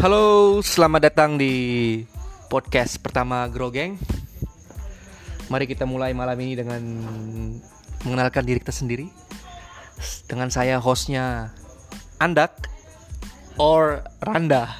[0.00, 1.52] Halo, selamat datang di
[2.48, 4.00] podcast pertama Grogeng.
[5.52, 6.80] Mari kita mulai malam ini dengan
[8.08, 9.12] mengenalkan diri kita sendiri.
[10.24, 11.52] Dengan saya hostnya
[12.16, 12.64] Andak
[13.60, 14.72] or Randa.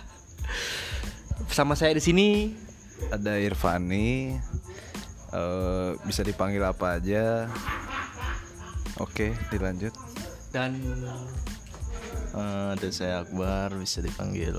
[1.45, 2.57] Bersama saya di sini
[3.13, 4.41] ada Irfani
[5.37, 7.45] eh, bisa dipanggil apa aja
[8.97, 9.93] oke dilanjut
[10.49, 10.81] dan
[12.31, 14.55] Eh, dan saya Akbar bisa dipanggil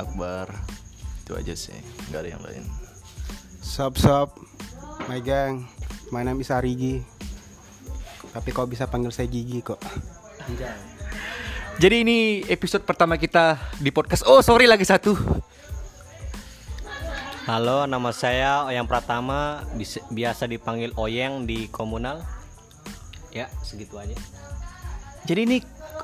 [0.00, 0.48] Akbar
[1.22, 1.76] itu aja sih
[2.08, 2.64] nggak ada yang lain
[3.60, 4.34] Sup sup
[5.06, 5.68] My gang
[6.10, 7.04] My name is Arigi
[8.32, 9.78] Tapi kau bisa panggil saya Gigi kok
[11.80, 14.28] jadi ini episode pertama kita di podcast.
[14.28, 15.16] Oh, sorry lagi satu.
[17.48, 22.20] Halo, nama saya Oyang Pratama, bis- biasa dipanggil Oyeng di komunal.
[23.32, 24.12] Ya, segitu aja.
[25.24, 25.58] Jadi ini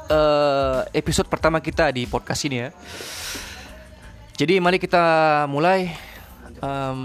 [0.09, 2.73] eh, episode pertama kita di podcast ini ya.
[4.37, 5.05] Jadi mari kita
[5.49, 5.97] mulai.
[6.61, 7.01] Em,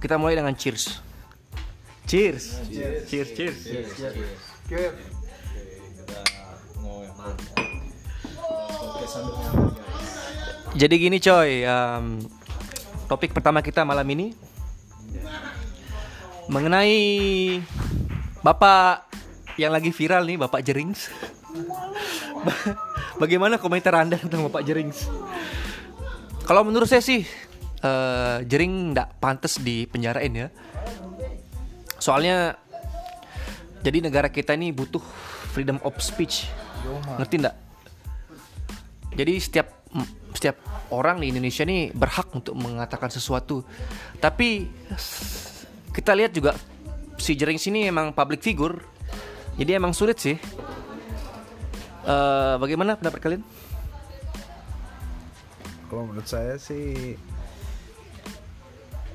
[0.00, 1.04] kita mulai dengan cheers.
[2.08, 2.64] Cheers.
[2.72, 3.04] Cheers.
[3.04, 3.30] Cheers.
[3.36, 3.58] Cheers.
[10.76, 12.20] Jadi gini coy, em,
[13.08, 14.36] topik pertama kita malam ini
[16.48, 16.96] mengenai
[18.40, 19.08] bapak
[19.56, 21.08] yang lagi viral nih, bapak Jerings.
[23.20, 25.08] Bagaimana komentar anda tentang bapak Jerings?
[26.46, 27.26] Kalau menurut saya sih
[27.82, 30.48] eh, Jering nggak pantas dipenjarain ya.
[31.98, 32.54] Soalnya
[33.82, 35.02] jadi negara kita ini butuh
[35.50, 36.46] freedom of speech.
[37.18, 37.56] Ngerti nggak?
[39.16, 39.68] Jadi setiap
[40.36, 40.60] setiap
[40.92, 43.64] orang di Indonesia ini berhak untuk mengatakan sesuatu.
[44.20, 44.68] Tapi
[45.90, 46.52] kita lihat juga
[47.16, 48.76] si Jering sini emang public figure.
[49.56, 50.36] Jadi emang sulit sih.
[52.06, 53.44] Eh, bagaimana pendapat kalian?
[55.86, 57.14] kalau menurut saya sih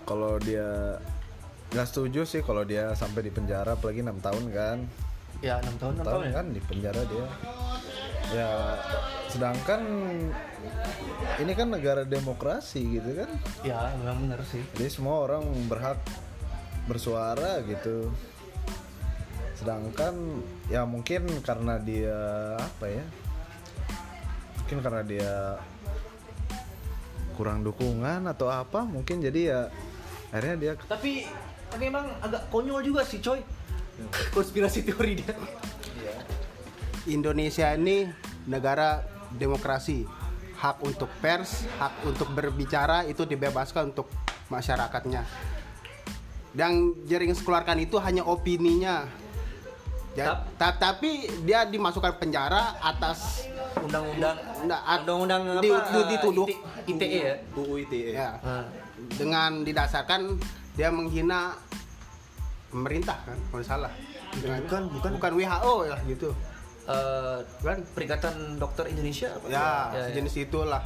[0.08, 0.96] kalau dia
[1.72, 4.78] nggak setuju sih kalau dia sampai di penjara apalagi enam tahun kan.
[5.42, 7.28] Ya 6 tahun, 6 tahun kan di penjara dia.
[8.32, 8.52] Ya
[9.32, 9.82] sedangkan
[11.40, 13.30] ini kan negara demokrasi gitu kan.
[13.64, 14.64] Ya, memang benar sih.
[14.76, 16.00] jadi semua orang berhak
[16.88, 18.12] bersuara gitu
[19.62, 20.42] sedangkan
[20.74, 22.18] ya mungkin karena dia
[22.58, 23.06] apa ya
[24.58, 25.34] mungkin karena dia
[27.38, 29.62] kurang dukungan atau apa mungkin jadi ya
[30.34, 31.30] akhirnya dia Tapi
[31.72, 33.40] tapi emang agak konyol juga sih, coy.
[34.36, 35.32] Konspirasi teori dia.
[37.08, 38.06] Indonesia ini
[38.46, 39.02] negara
[39.34, 40.06] demokrasi
[40.62, 44.06] Hak untuk pers, hak untuk berbicara itu dibebaskan untuk
[44.54, 45.26] masyarakatnya
[46.54, 46.76] Yang
[47.10, 49.10] Jering keluarkan itu hanya opininya
[50.12, 51.10] Ja- ta- Tapi
[51.42, 53.48] dia dimasukkan penjara atas
[53.80, 55.64] Undang-undang undang-undang apa?
[55.64, 56.48] di- di- dituduh.
[56.48, 56.62] IT-
[56.92, 57.36] ITE ya.
[57.54, 58.66] UU ITE ya, Ah.
[59.10, 60.36] dengan didasarkan
[60.72, 61.56] dia menghina
[62.70, 63.92] pemerintah kan kalau salah
[64.34, 65.12] Dengan- Bukan, bukan.
[65.16, 66.30] bukan WHO ya gitu
[66.82, 69.46] Eh, kan Perikatan Dokter Indonesia apa?
[69.46, 70.02] ya, ya.
[70.10, 70.82] sejenis itulah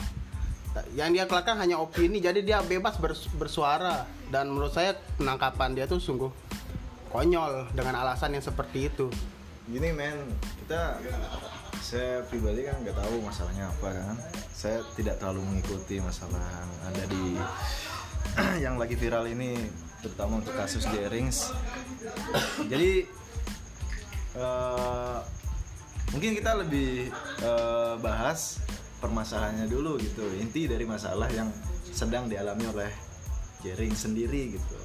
[0.92, 5.88] yang dia keluarkan hanya opini jadi dia bebas bers- bersuara dan menurut saya penangkapan dia
[5.88, 6.28] tuh sungguh
[7.16, 9.08] konyol dengan alasan yang seperti itu.
[9.72, 10.20] Gini men
[10.60, 11.00] kita
[11.80, 14.16] saya pribadi kan nggak tahu masalahnya apa kan?
[14.52, 17.26] Saya tidak terlalu mengikuti masalah yang ada di
[18.68, 19.56] yang lagi viral ini
[20.06, 21.50] terutama untuk kasus Jerings
[22.70, 23.10] jadi
[24.38, 25.18] eh,
[26.14, 27.10] mungkin kita lebih
[27.42, 28.62] eh, bahas
[29.02, 31.50] permasalahannya dulu gitu inti dari masalah yang
[31.90, 32.92] sedang dialami oleh
[33.66, 34.78] Jering sendiri gitu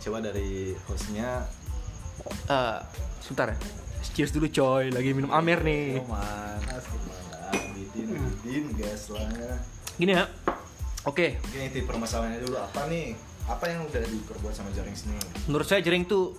[0.00, 1.44] coba dari hostnya
[2.24, 2.78] Eh,
[3.20, 3.58] sebentar ya.
[4.14, 5.98] Cheers dulu coy, lagi minum Amer nih.
[6.00, 6.76] Gimana?
[7.74, 8.08] Bidin,
[8.40, 9.28] bidin, gas lah.
[9.98, 10.24] Gini ya.
[11.04, 13.12] Oke, Mungkin inti permasalahannya dulu apa nih?
[13.44, 15.20] Apa yang udah diperbuat sama Jaring sini?
[15.44, 16.32] menurut saya Jering tuh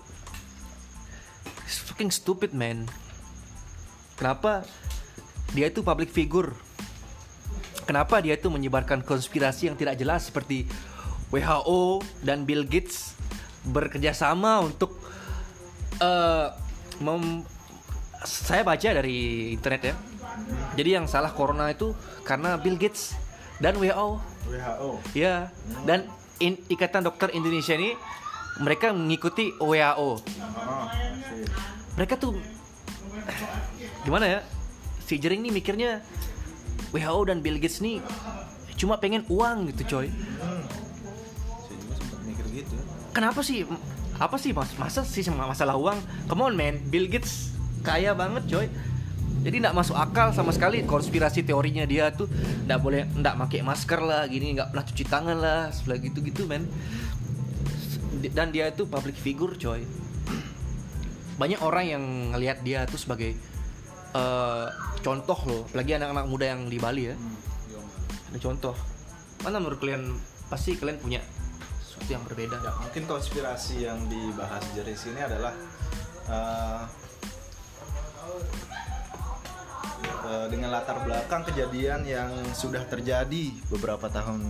[1.93, 2.89] fucking stupid man.
[4.17, 4.65] Kenapa
[5.53, 6.51] dia itu public figure?
[7.85, 10.65] Kenapa dia itu menyebarkan konspirasi yang tidak jelas seperti
[11.29, 13.14] WHO dan Bill Gates
[13.65, 14.97] bekerja sama untuk
[15.97, 16.47] eh,
[17.01, 17.45] mem-
[18.25, 19.95] saya baca dari internet ya.
[20.75, 21.93] Jadi yang salah corona itu
[22.25, 23.15] karena Bill Gates
[23.61, 24.19] dan WHO.
[24.49, 24.89] WHO.
[25.15, 25.49] Ya,
[25.85, 27.95] dan in- Ikatan Dokter Indonesia ini
[28.59, 29.95] mereka mengikuti WHO.
[29.99, 31.47] Oh, sip.
[31.95, 32.35] Mereka tuh
[34.03, 34.39] gimana ya?
[35.05, 35.91] Si Jering nih mikirnya
[36.91, 38.01] WHO dan Bill Gates nih
[38.75, 40.07] cuma pengen uang gitu, coy.
[40.11, 40.84] Saya
[43.15, 43.63] Kenapa sih?
[44.19, 44.75] Apa sih mas?
[44.75, 45.95] Masa sih masalah uang?
[46.27, 48.67] Come on man, Bill Gates kaya banget, coy.
[49.47, 52.27] Jadi nggak masuk akal sama sekali konspirasi teorinya dia tuh
[52.67, 56.67] nggak boleh nggak pakai masker lah, gini nggak pernah cuci tangan lah, sebelah gitu-gitu men.
[58.35, 59.87] Dan dia itu public figure coy.
[61.39, 62.03] Banyak orang yang
[62.35, 63.31] ngelihat dia tuh sebagai
[64.11, 64.67] eh,
[64.99, 67.15] contoh loh, apalagi anak-anak muda yang di Bali ya.
[68.33, 68.75] Ada contoh.
[69.39, 70.19] Mana menurut kalian
[70.51, 71.23] pasti kalian punya
[72.05, 72.57] sesuatu yang berbeda.
[72.61, 75.53] Ya, mungkin konspirasi yang dibahas Jeris ini adalah
[76.29, 76.81] eh,
[80.23, 84.41] eh, dengan latar belakang kejadian yang sudah terjadi beberapa tahun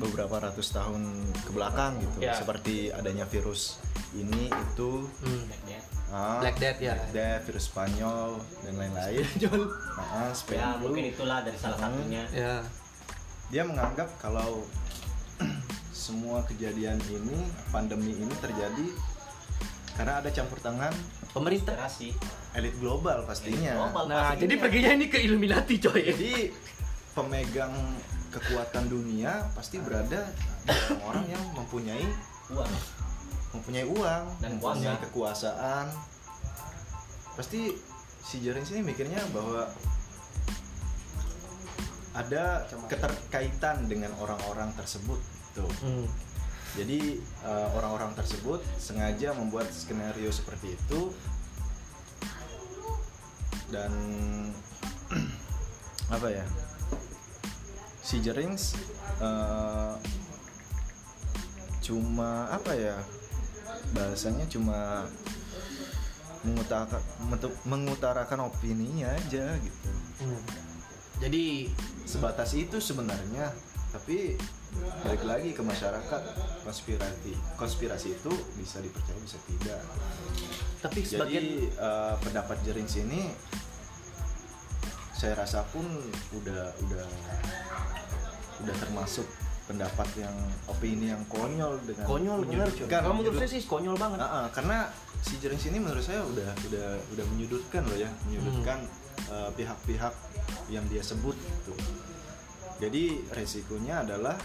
[0.00, 1.02] beberapa ratus tahun
[1.44, 2.32] ke belakang gitu Ya.
[2.34, 3.78] seperti adanya virus
[4.12, 5.44] ini itu Hmm.
[6.10, 6.96] ah, Black Death, ya.
[6.96, 8.30] Black Death, virus Spanyol
[8.64, 9.24] dan lain-lain
[10.00, 12.24] Ah, Spain Ya mungkin itulah dari salah satunya.
[12.32, 12.64] Ya.
[13.44, 14.64] dia menganggap kalau
[15.94, 17.38] semua kejadian ini
[17.70, 18.86] pandemi ini terjadi
[19.94, 20.90] karena ada campur tangan
[21.34, 21.74] Pemerintah.
[22.54, 23.74] Elit global pastinya.
[23.74, 24.42] Global Nah, pastinya.
[24.46, 26.02] jadi perginya ini ke Illuminati coy.
[26.14, 26.34] Jadi
[27.10, 27.74] pemegang
[28.30, 30.30] kekuatan dunia pasti berada
[30.62, 32.06] di orang-orang yang mempunyai
[32.54, 32.72] uang.
[33.54, 35.02] mempunyai uang, Dan mempunyai kuasa.
[35.10, 35.86] kekuasaan.
[37.34, 37.70] Pasti
[38.22, 39.66] si Jerings ini mikirnya bahwa
[42.14, 45.18] ada keterkaitan dengan orang-orang tersebut
[45.54, 45.70] tuh.
[45.80, 46.06] Hmm.
[46.74, 51.14] Jadi eh, orang-orang tersebut sengaja membuat skenario seperti itu
[53.70, 53.90] dan
[56.14, 56.46] apa ya?
[58.02, 58.74] Si Jerings
[59.22, 59.94] eh,
[61.80, 62.98] cuma apa ya?
[63.94, 65.06] Bahasanya cuma
[66.44, 67.00] mengutarakan
[67.64, 69.90] mengutarakan opininya aja gitu.
[70.20, 70.42] Hmm.
[71.22, 71.70] Jadi
[72.04, 73.48] Sebatas itu sebenarnya,
[73.94, 74.34] tapi
[75.06, 76.22] balik lagi ke masyarakat
[76.66, 79.80] konspirasi konspirasi itu bisa dipercaya bisa tidak
[80.82, 81.44] tapi jadi sebagian
[81.78, 83.30] eh, pendapat jering sini
[85.14, 85.86] saya rasa pun
[86.34, 87.06] udah udah
[88.66, 89.24] udah termasuk
[89.64, 90.36] pendapat yang
[90.68, 94.20] opini yang konyol dengan konyol bener menyudutkan Kalau menurut saya sih konyol banget.
[94.20, 94.92] Ah, ah, karena
[95.24, 98.84] si jering sini menurut saya udah udah udah menyudutkan loh ya menyudutkan
[99.32, 100.12] eh, pihak-pihak
[100.68, 101.72] yang dia sebut gitu.
[102.80, 104.36] Jadi resikonya adalah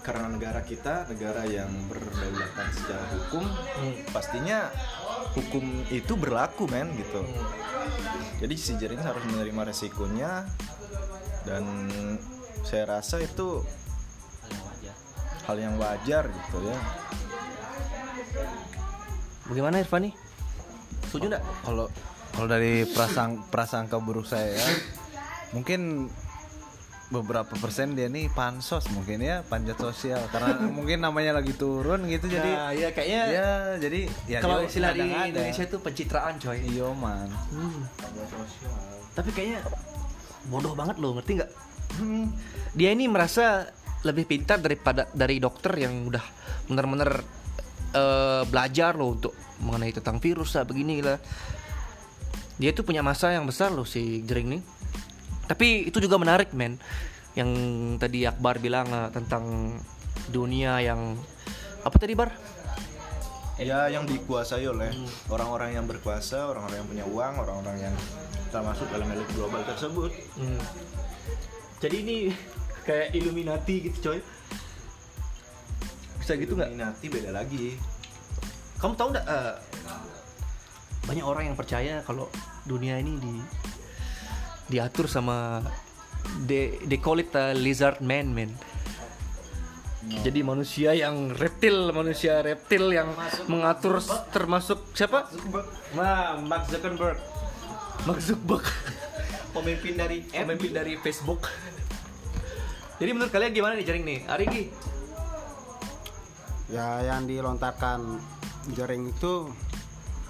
[0.00, 3.44] karena negara kita negara yang berdaulatan secara hukum
[4.14, 4.72] pastinya
[5.36, 7.20] hukum itu berlaku men gitu
[8.40, 10.48] jadi si jering harus menerima resikonya
[11.44, 11.88] dan
[12.64, 13.60] saya rasa itu
[15.44, 16.78] hal yang wajar gitu ya
[19.50, 20.14] Bagaimana Irfani?
[21.10, 21.42] Setuju enggak?
[21.66, 21.90] kalau
[22.30, 24.68] kalau dari prasang prasangka buruk saya ya,
[25.50, 26.06] mungkin
[27.10, 32.30] beberapa persen dia nih pansos mungkin ya panjat sosial karena mungkin namanya lagi turun gitu
[32.30, 33.50] jadi Nah, ya kayaknya ya
[33.82, 35.10] jadi ya kalau istilah di.
[35.10, 36.58] Indonesia itu pencitraan coy.
[36.62, 37.82] iya man Hmm.
[39.10, 39.60] Tapi kayaknya
[40.46, 41.50] bodoh banget loh, ngerti nggak?
[41.98, 42.30] Hmm.
[42.78, 43.66] Dia ini merasa
[44.06, 46.22] lebih pintar daripada dari dokter yang udah
[46.70, 47.10] benar-benar
[47.92, 51.18] eh, belajar loh untuk mengenai tentang virus lah begini lah.
[52.56, 54.62] Dia tuh punya masa yang besar loh si Jering nih.
[55.50, 56.78] Tapi itu juga menarik men.
[57.34, 57.50] Yang
[57.98, 59.74] tadi Akbar bilang eh, tentang
[60.30, 61.18] dunia yang
[61.82, 62.30] apa tadi Bar?
[63.60, 64.88] ya yang dikuasai oleh
[65.28, 67.94] orang-orang yang berkuasa, orang-orang yang punya uang, orang-orang yang
[68.48, 70.08] termasuk dalam elit global tersebut.
[70.40, 70.60] Hmm.
[71.76, 72.16] Jadi ini
[72.88, 74.18] kayak Illuminati gitu coy.
[76.24, 76.72] Bisa gitu nggak?
[76.72, 77.76] Illuminati beda lagi.
[78.80, 79.26] Kamu tahu nggak?
[79.28, 79.54] eh,
[81.04, 82.32] banyak orang yang percaya kalau
[82.64, 83.34] dunia ini di
[84.70, 85.60] diatur sama
[86.46, 88.54] they, they call it a lizard man man.
[90.10, 93.12] Jadi manusia yang reptil, manusia reptil yang
[93.46, 94.00] mengatur
[94.32, 95.28] termasuk siapa?
[95.92, 97.20] Nah, Mark Zuckerberg.
[98.08, 98.64] Mark Zuckerberg.
[99.54, 101.46] Pemimpin dari pemimpin dari Facebook.
[102.96, 104.18] Jadi menurut kalian gimana nih jaring nih?
[104.30, 104.64] Arigi?
[106.70, 108.22] ya yang dilontarkan
[108.70, 109.50] jering itu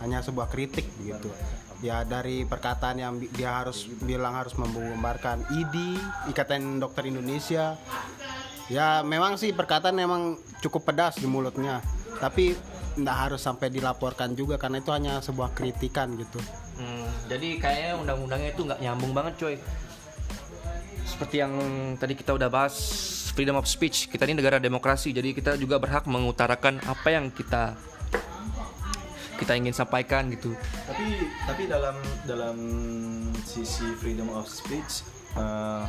[0.00, 1.28] hanya sebuah kritik begitu
[1.80, 5.96] ya dari perkataan yang dia harus bilang harus membubarkan ID
[6.28, 7.80] Ikatan Dokter Indonesia
[8.68, 11.80] ya memang sih perkataan memang cukup pedas di mulutnya
[12.20, 12.52] tapi
[12.94, 16.38] tidak harus sampai dilaporkan juga karena itu hanya sebuah kritikan gitu
[16.80, 19.54] Hmm, jadi kayaknya undang-undangnya itu nggak nyambung banget coy.
[21.04, 21.52] Seperti yang
[22.00, 22.74] tadi kita udah bahas
[23.36, 24.08] freedom of speech.
[24.08, 27.76] Kita ini negara demokrasi, jadi kita juga berhak mengutarakan apa yang kita
[29.40, 30.52] kita ingin sampaikan gitu.
[30.84, 31.96] Tapi tapi dalam
[32.28, 32.56] dalam
[33.42, 35.84] sisi freedom of speech eh,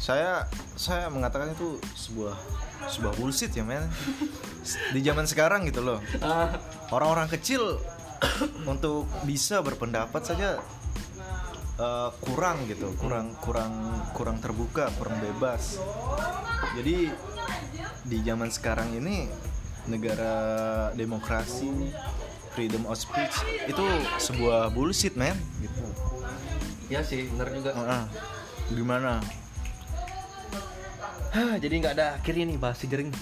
[0.00, 0.48] saya
[0.80, 2.34] saya mengatakan itu sebuah
[2.88, 3.84] sebuah bullshit ya men.
[4.96, 6.00] Di zaman sekarang gitu loh.
[6.90, 7.78] Orang-orang kecil
[8.72, 10.56] untuk bisa berpendapat saja
[11.76, 13.72] eh, kurang gitu kurang kurang
[14.16, 15.80] kurang terbuka kurang bebas
[16.76, 17.12] jadi
[18.06, 19.28] di zaman sekarang ini
[19.86, 20.34] negara
[20.98, 21.70] demokrasi
[22.54, 23.36] freedom of speech
[23.70, 23.84] itu
[24.18, 25.82] sebuah bullshit man gitu.
[26.90, 27.70] Ya sih benar juga.
[27.74, 28.04] Heeh.
[28.66, 29.22] gimana?
[31.30, 33.12] Hah, jadi nggak ada akhirnya nih bahas si jering.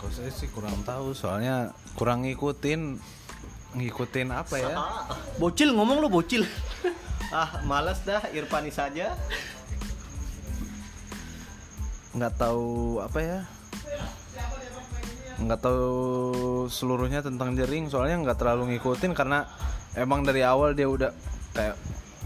[0.00, 2.96] Kalau saya sih kurang tahu soalnya kurang ngikutin
[3.76, 4.72] ngikutin apa ya?
[5.36, 6.46] bocil ngomong lo bocil.
[7.30, 9.14] Ah malas dah Irfani saja.
[12.10, 13.38] Nggak tahu apa ya
[15.40, 19.48] nggak tahu seluruhnya tentang jering soalnya nggak terlalu ngikutin karena
[19.96, 21.10] emang dari awal dia udah
[21.56, 21.76] kayak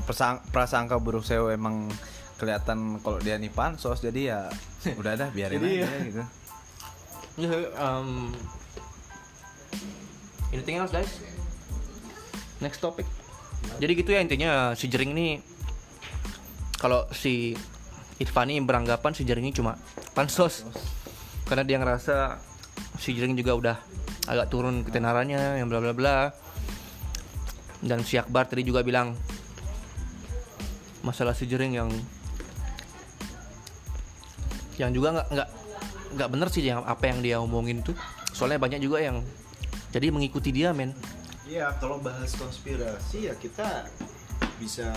[0.05, 1.89] persang- prasangka buruk saya emang
[2.37, 4.41] kelihatan kalau dia nih pansos jadi ya
[5.01, 6.01] udah dah biarin Jadi aja ya.
[6.11, 6.25] gitu
[7.35, 7.51] Ya,
[7.83, 8.31] um,
[10.55, 11.19] anything else guys?
[12.63, 13.11] Next topic.
[13.83, 15.43] Jadi gitu ya intinya si Jering ini
[16.79, 17.59] kalau si
[18.23, 19.75] Irfani beranggapan si Jering ini cuma
[20.15, 20.63] pansos
[21.51, 22.39] karena dia ngerasa
[22.99, 23.77] si Jering juga udah
[24.25, 26.17] agak turun ketenarannya yang bla bla bla.
[27.85, 29.13] Dan si Akbar tadi juga bilang
[31.05, 31.91] masalah si Jering yang
[34.81, 35.49] yang juga nggak nggak
[36.15, 37.95] nggak bener sih yang apa yang dia omongin tuh.
[38.35, 39.23] Soalnya banyak juga yang
[39.95, 40.91] jadi mengikuti dia men.
[41.45, 43.87] Iya, kalau bahas konspirasi ya kita
[44.59, 44.91] bisa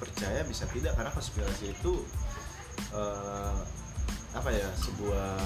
[0.00, 0.96] percaya bisa tidak.
[0.96, 2.02] Karena konspirasi itu
[2.96, 3.56] eh,
[4.32, 5.38] apa ya sebuah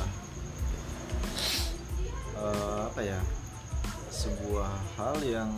[2.37, 3.19] eh, apa ya
[4.11, 5.51] sebuah hal yang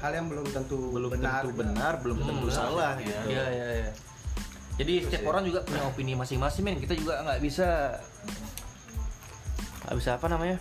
[0.00, 3.28] hal yang belum tentu belum benar tentu benar belum tentu salah gitu.
[3.28, 3.92] Iya iya iya.
[4.80, 6.80] Jadi setiap orang juga punya opini masing-masing men.
[6.80, 8.00] Kita juga nggak bisa
[9.84, 10.56] nggak bisa apa namanya?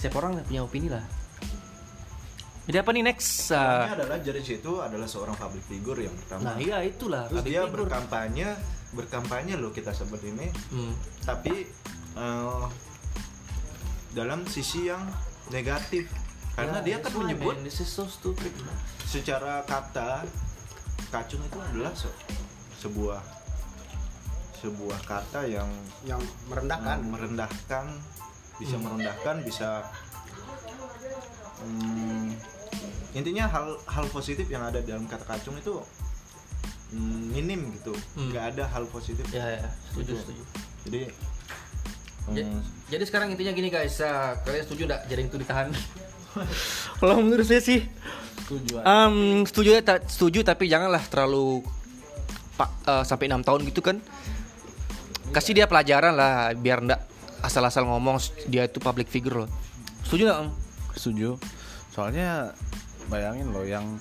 [0.00, 1.04] Setiap orang punya opini lah.
[2.62, 3.50] Jadi apa nih next?
[3.50, 6.54] Uh, Ini adalah Jaris itu adalah seorang public figure yang pertama.
[6.54, 7.26] nah iya itulah.
[7.26, 7.74] Terus dia figure.
[7.74, 8.48] berkampanye,
[8.92, 10.92] berkampanye loh kita sebut ini, Hmm.
[11.22, 11.64] tapi
[12.12, 12.64] eh,
[14.12, 15.00] dalam sisi yang
[15.48, 16.12] negatif.
[16.52, 17.64] Karena Ya, dia kan menyebut man.
[17.64, 18.52] this is so stupid.
[18.58, 18.76] man.
[19.02, 20.24] secara kata
[21.08, 22.12] kacung itu adalah se-
[22.78, 23.20] sebuah
[24.54, 25.68] sebuah kata yang
[26.02, 27.84] yang merendahkan merendahkan,
[28.54, 29.84] bisa merendahkan, bisa
[31.58, 32.32] hmm,
[33.12, 35.76] intinya hal hal positif yang ada dalam kata kacung itu
[36.92, 38.28] mm, minim gitu, Hmm.
[38.28, 39.24] nggak ada hal positif.
[39.28, 40.20] Ya ya, setuju Betul.
[40.22, 40.42] setuju.
[40.84, 41.00] Jadi
[42.22, 45.68] Ja- hmm, Jadi sekarang intinya gini guys, uh, kalian setuju nggak jaring itu ditahan?
[47.02, 47.82] Kalau menurut saya sih,
[48.38, 51.66] setuju um, setuju ya, ta- setuju tapi janganlah terlalu
[52.54, 53.98] pak uh, sampai enam tahun gitu kan.
[55.30, 57.00] Kasih dia pelajaran lah, biar ndak
[57.40, 59.50] asal-asal ngomong dia itu public figure loh.
[60.04, 60.38] Setuju nggak?
[60.38, 60.50] Om?
[60.92, 61.40] setuju
[61.88, 62.52] soalnya
[63.08, 63.96] bayangin loh yang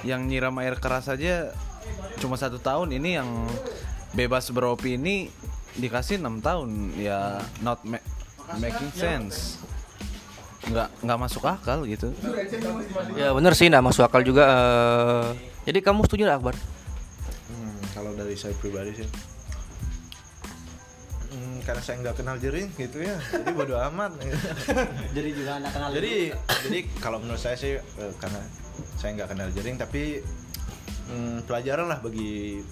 [0.00, 1.50] yang nyiram air keras aja
[2.16, 3.28] cuma satu tahun ini yang
[4.12, 5.28] bebas beropini
[5.74, 6.96] dikasih enam tahun.
[6.96, 8.02] Ya not ma-
[8.56, 9.60] making sense.
[10.66, 12.10] Nggak nggak masuk akal gitu.
[13.14, 14.44] Ya bener sih, nggak masuk akal juga.
[14.46, 15.26] uh,
[15.62, 16.54] jadi kamu setuju nggak Akbar?
[17.46, 19.08] hmm, kalau dari saya pribadi sih.
[21.26, 23.14] Hmm, karena saya nggak kenal jering gitu ya.
[23.30, 24.16] Jadi bodo amat.
[25.12, 26.32] Jadi juga anak kenal jadi
[26.66, 28.40] jadi kalau menurut saya sih eh, karena
[28.96, 30.22] saya nggak kenal jering tapi
[31.06, 32.62] hmm, pelajaran lah bagi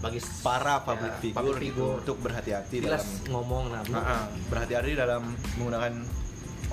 [0.00, 1.98] Bagi para public ya, figure, public gitu, figure.
[2.00, 3.82] untuk berhati-hati dalam ngomong nah.
[3.92, 5.22] Ah, ah, berhati-hati dalam
[5.54, 5.92] menggunakan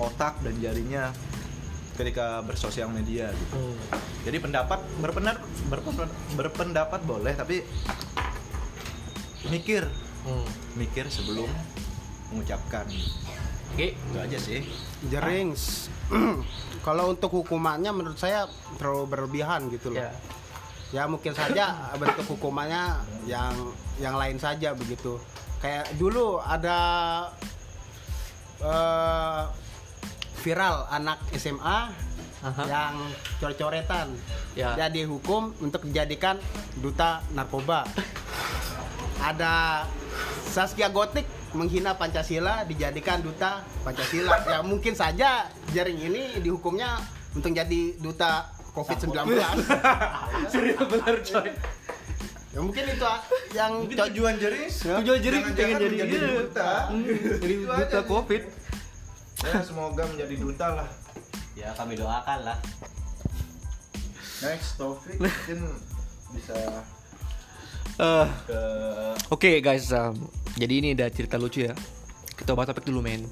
[0.00, 1.12] otak dan jarinya
[1.92, 3.52] ketika bersosial media gitu.
[3.52, 3.76] Hmm.
[4.24, 6.08] Jadi pendapat berpendapat berpendapat,
[6.40, 7.60] berpendapat boleh tapi
[9.48, 9.84] mikir
[10.24, 10.48] Hmm.
[10.74, 11.52] mikir sebelum
[12.28, 12.88] mengucapkan.
[13.72, 13.92] Oke.
[13.92, 14.64] Itu aja sih.
[15.04, 15.52] jering
[16.86, 20.10] kalau untuk hukumannya menurut saya terlalu berlebihan gitu loh Ya.
[20.88, 22.96] Ya mungkin saja bentuk hukumannya
[23.28, 23.52] yang
[24.00, 25.20] yang lain saja begitu
[25.60, 26.78] kayak dulu ada
[28.62, 29.42] eh,
[30.40, 31.78] viral anak SMA
[32.38, 32.62] Aha.
[32.64, 32.94] yang
[33.42, 34.14] coret-coretan
[34.54, 34.74] Ya.
[34.74, 36.34] dia dihukum untuk dijadikan
[36.78, 37.86] duta narkoba
[39.22, 39.86] ada
[40.50, 46.98] Saskia Gotik menghina Pancasila dijadikan duta Pancasila ya mungkin saja jaring ini dihukumnya
[47.34, 49.18] untuk jadi duta COVID-19
[50.52, 51.50] Serius bener coy.
[52.48, 53.12] ya mungkin itu
[53.52, 56.28] yang Mungkin tujuan jering Tujuan jering jangan-jangan pengen jadi iya.
[56.32, 56.70] duta.
[56.88, 57.04] Hmm,
[57.42, 58.42] jadi duta covid.
[59.38, 60.88] Ya, semoga menjadi duta lah.
[61.58, 62.58] ya kami doakan lah
[64.38, 65.58] Next topik mungkin
[66.30, 66.54] bisa
[67.98, 68.60] Eh, ke
[69.34, 70.14] Oke guys, um,
[70.54, 71.74] jadi ini ada cerita lucu ya.
[72.38, 73.26] Kita bahas topik dulu men.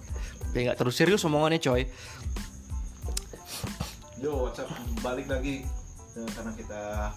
[0.51, 1.85] biar nggak terus serius omongannya coy
[4.27, 4.75] Yo, WhatsApp
[5.07, 5.63] balik lagi
[6.17, 7.13] Ya, karena kita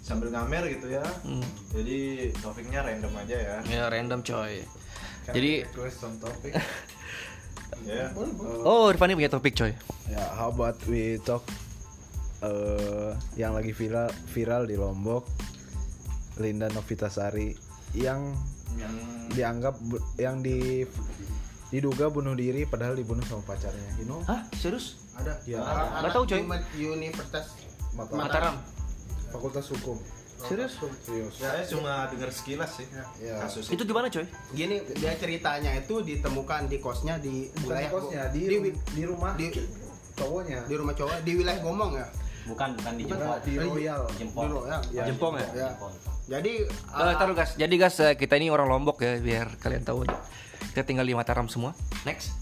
[0.00, 1.04] sambil ngamer gitu ya.
[1.22, 1.44] Hmm.
[1.70, 3.56] Jadi topiknya random aja ya.
[3.68, 4.64] ya random coy
[5.30, 6.52] jadi request on topic.
[7.82, 8.14] Ya.
[8.62, 9.74] oh Irfan punya topik coy
[10.06, 11.42] ya, how about we talk
[12.38, 15.26] eh, yang lagi viral viral di Lombok,
[16.38, 17.58] Linda Novitasari
[17.98, 18.38] yang
[18.78, 18.94] Yang
[19.34, 19.74] dianggap
[20.14, 20.86] yang di
[21.74, 23.98] diduga bunuh diri padahal dibunuh sama pacarnya.
[23.98, 24.20] You know?
[24.30, 25.32] Hah serius Ada.
[25.44, 25.58] Ya.
[26.00, 26.40] Nggak tahu, coy.
[26.78, 27.46] Universitas
[27.92, 28.16] Mataram.
[28.18, 28.54] Mataram
[29.28, 29.96] Fakultas Hukum.
[30.42, 30.74] serius
[31.06, 31.38] Serius.
[31.38, 32.82] saya cuma dengar sekilas sih
[33.22, 33.38] Ya.
[33.38, 38.22] kasus itu gimana coy Gini dia ceritanya itu ditemukan di kosnya di Bukan wilayah kosnya,
[38.34, 39.54] di, di, di rumah di,
[40.12, 40.66] cowoknya.
[40.66, 42.06] di rumah cowok di wilayah Gomong ya.
[42.42, 44.02] bukan bukan di Jepang di Royal.
[44.18, 44.78] Jempol ya.
[44.90, 45.68] Ya, Jempong ya Ya.
[46.26, 50.02] Jadi ah, taruh guys, jadi guys eh, kita ini orang Lombok ya biar kalian tahu.
[50.74, 51.70] Kita tinggal di Mataram semua.
[52.02, 52.34] Next.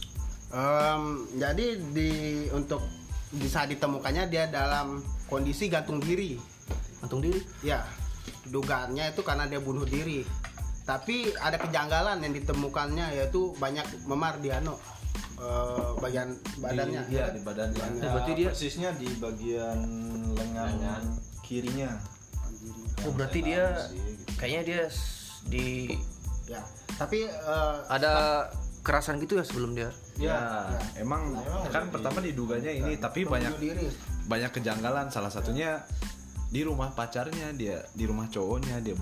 [0.50, 1.02] Em,
[1.38, 2.10] jadi di
[2.50, 2.82] untuk
[3.30, 4.98] bisa ditemukannya dia dalam
[5.30, 6.34] kondisi gantung diri.
[6.98, 7.38] Gantung diri.
[7.62, 7.86] Ya,
[8.50, 10.26] dugaannya itu karena dia bunuh diri.
[10.82, 14.74] Tapi ada kejanggalan yang ditemukannya yaitu banyak memar di ano
[15.38, 17.02] eh, bagian badannya.
[17.06, 17.84] Iya, di badannya.
[18.02, 19.78] Ya, berarti dia- persisnya di bagian
[20.34, 21.02] lengan
[21.46, 21.94] kirinya.
[23.06, 23.86] Oh berarti dia
[24.36, 24.82] kayaknya dia
[25.46, 25.94] di
[26.50, 26.66] Ya.
[26.98, 28.44] Tapi eh, ada
[28.80, 29.90] kerasan gitu ya sebelum dia.
[30.16, 31.36] Ya, emang
[31.68, 33.86] kan pertama diduganya ini tapi banyak diri.
[34.22, 35.82] banyak kejanggalan salah satunya
[36.46, 38.94] di rumah pacarnya dia di rumah cowoknya dia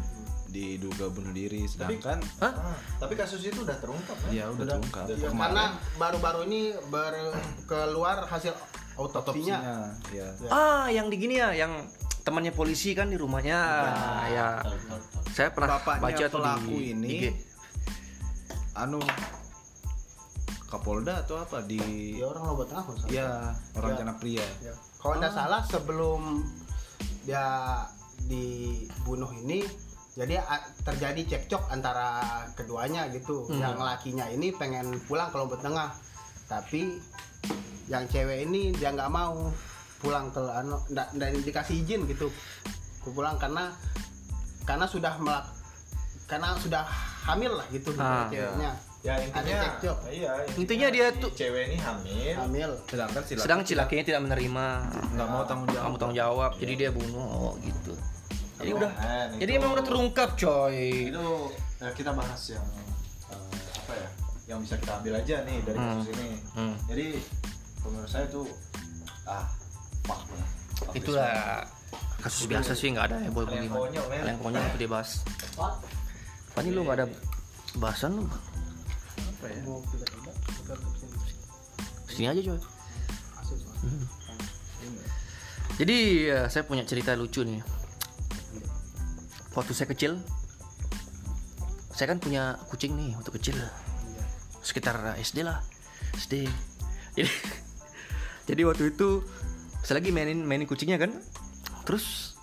[0.47, 2.53] diduga bunuh diri sedangkan Hah?
[2.55, 4.31] Ah, tapi kasus itu udah terungkap kan?
[4.31, 8.57] ya udah terungkap Ya, karena baru-baru ini ber- keluar hasil
[8.95, 9.61] autopsinya.
[9.61, 9.75] otopsinya
[10.11, 11.85] ya Ah, yang di gini ya, yang
[12.21, 13.61] temannya polisi kan di rumahnya.
[14.27, 14.49] ya.
[15.31, 17.25] Saya pernah Bapaknya baca tuh pelaku di ini IG.
[18.75, 19.01] anu
[20.69, 21.81] Kapolda atau apa di
[22.21, 23.11] Ya orang Tengah kalau salah.
[23.11, 23.29] ya
[23.75, 24.13] orang Ya.
[24.15, 24.75] Pria Ya.
[25.01, 26.21] Kalau nggak salah sebelum
[27.25, 27.45] dia
[28.25, 29.65] dibunuh ini
[30.13, 30.43] jadi
[30.83, 33.47] terjadi cekcok antara keduanya gitu.
[33.49, 35.95] Yang lakinya ini pengen pulang ke Lombok Tengah.
[36.51, 36.99] Tapi
[37.89, 39.49] yang cewek ini dia nggak mau
[40.03, 40.43] pulang ke
[40.93, 42.29] nggak nggak dikasih izin gitu.
[43.01, 43.71] Ke pulang karena
[44.67, 45.47] karena sudah melak
[46.29, 46.85] karena sudah
[47.25, 48.73] hamil lah gitu Ah, ceweknya.
[48.99, 49.59] Ya intinya
[50.11, 52.35] iya, Intinya dia si tuh- cewek ini hamil.
[52.35, 52.71] Hamil.
[52.85, 54.67] sedangkan si laki Sedang si lakinya tidak menerima
[55.15, 57.95] nggak mau tanggung jawab kamu tanggung jawab, jadi dia bunuh oh, gitu.
[58.59, 60.79] Jadi udah, Kan, jadi itu- emang udah terungkap coy.
[61.09, 61.27] itu
[61.79, 62.67] eh, kita bahas yang
[63.29, 64.09] eh, apa ya
[64.49, 65.89] yang bisa kita ambil aja nih dari Hmm.
[65.95, 66.75] kasus ini Hmm.
[66.89, 67.07] jadi
[67.81, 68.47] menurut saya tuh
[69.25, 69.47] ah
[70.83, 71.63] this Itulah
[72.19, 74.27] kasus biasa sih nggak ada ya boy bagaimana.
[74.27, 75.23] yang konyol itu dia bahas.
[75.55, 77.07] Apa nih lu nggak ada
[77.77, 78.27] bahasan lu?
[79.39, 79.63] Apa ya
[82.11, 82.59] Sini aja coy.
[83.79, 84.05] Hmm.
[85.79, 87.63] Jadi ya, saya punya cerita lucu nih.
[89.55, 90.19] Waktu saya kecil,
[91.95, 93.55] saya kan punya kucing nih waktu kecil,
[94.67, 95.63] sekitar SD lah,
[96.19, 96.51] SD.
[97.15, 97.31] Jadi,
[98.51, 99.23] jadi waktu itu
[99.87, 101.15] saya lagi mainin mainin kucingnya kan,
[101.87, 102.35] terus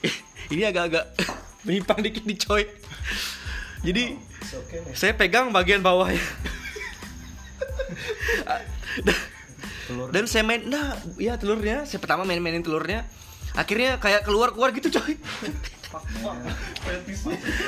[0.52, 1.12] ini agak-agak
[1.68, 2.64] menyimpang dikit nih coy.
[3.84, 6.20] Jadi okay saya pegang bagian bawahnya.
[10.12, 11.84] Dan saya main, nah, ya telurnya.
[11.84, 13.04] Saya pertama main-mainin telurnya.
[13.52, 15.20] Akhirnya kayak keluar-keluar gitu coy.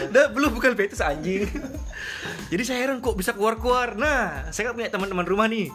[0.08, 1.44] Nah, belum bukan fetis anjing.
[2.48, 3.92] Jadi saya heran kok bisa keluar-keluar.
[3.92, 5.68] Nah, saya kan punya teman-teman rumah nih.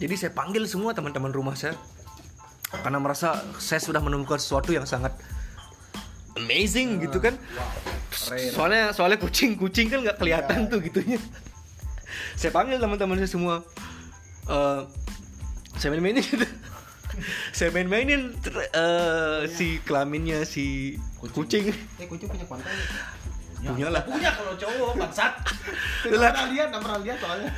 [0.00, 1.76] Jadi saya panggil semua teman-teman rumah saya.
[2.72, 5.12] Karena merasa saya sudah menemukan sesuatu yang sangat
[6.36, 7.34] amazing gitu kan.
[8.52, 11.20] Soalnya soalnya kucing-kucing kan nggak kelihatan tuh gitunya.
[12.34, 13.60] saya panggil teman-teman saya semua.
[14.46, 14.80] Eh,
[15.76, 16.24] saya main-mainin.
[17.48, 18.28] Saya main-mainin
[18.76, 22.68] eh, si kelaminnya si kucing, Eh kucing punya konten.
[23.56, 24.04] punya lah.
[24.04, 25.32] Punya kalau cowok bangsat.
[26.04, 27.50] Tidak pernah lihat, tidak pernah lihat soalnya.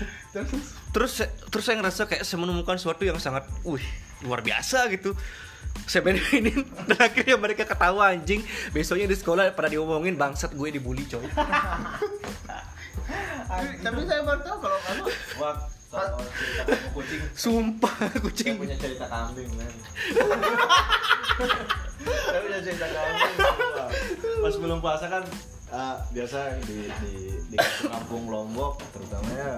[0.94, 3.82] terus saya- terus saya ngerasa kayak saya menemukan sesuatu yang sangat wih
[4.22, 5.10] luar biasa gitu
[5.86, 8.42] saya mainin dan akhirnya mereka ketawa anjing.
[8.74, 11.22] Besoknya di sekolah pada diomongin bangsat gue dibully coy.
[13.84, 15.04] Tapi saya baru tahu kalau kamu
[15.40, 15.56] wah
[15.88, 17.20] kalau cerita kamu kucing.
[17.32, 18.54] Sumpah saya kucing.
[18.60, 19.74] punya cerita kambing men.
[21.98, 23.36] Saya punya cerita kambing
[24.38, 25.24] pas belum puasa kan
[25.74, 27.12] ah, biasa di di
[27.50, 29.52] di kampung Lombok terutama ya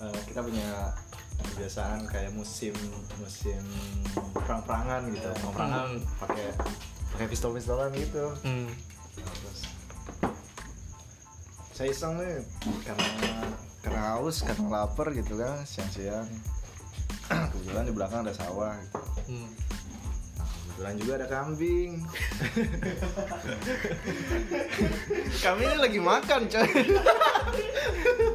[0.00, 0.94] eh, kita punya
[1.38, 2.74] kebiasaan kayak musim
[3.18, 3.62] musim
[4.34, 5.30] perang-perangan gitu.
[5.42, 5.88] Perang-perangan
[6.22, 6.46] pakai
[7.14, 8.30] pakai pistol-pistolan gitu.
[8.46, 8.70] Hmm.
[9.18, 9.60] Terus
[11.74, 12.42] saya iseng nih
[12.82, 13.06] karena
[13.82, 16.26] karena haus karena lapar gitu kan siang-siang.
[17.52, 18.98] Kebetulan di belakang ada sawah gitu.
[19.30, 19.50] Hmm.
[20.78, 21.92] Kebetulan juga ada kambing.
[25.42, 26.70] Kami ini lagi makan coy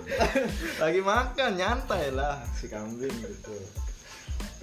[0.83, 3.57] lagi makan nyantai lah si kambing gitu.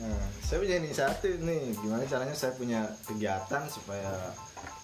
[0.01, 1.77] Nah saya punya inisiatif nih.
[1.77, 4.33] Gimana caranya saya punya kegiatan supaya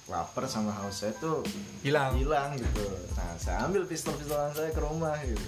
[0.07, 1.43] lapar sama haus saya tuh
[1.83, 2.15] Hilang.
[2.15, 2.87] hilang gitu.
[3.19, 5.47] Nah saya ambil pistol pistolan saya ke rumah gitu.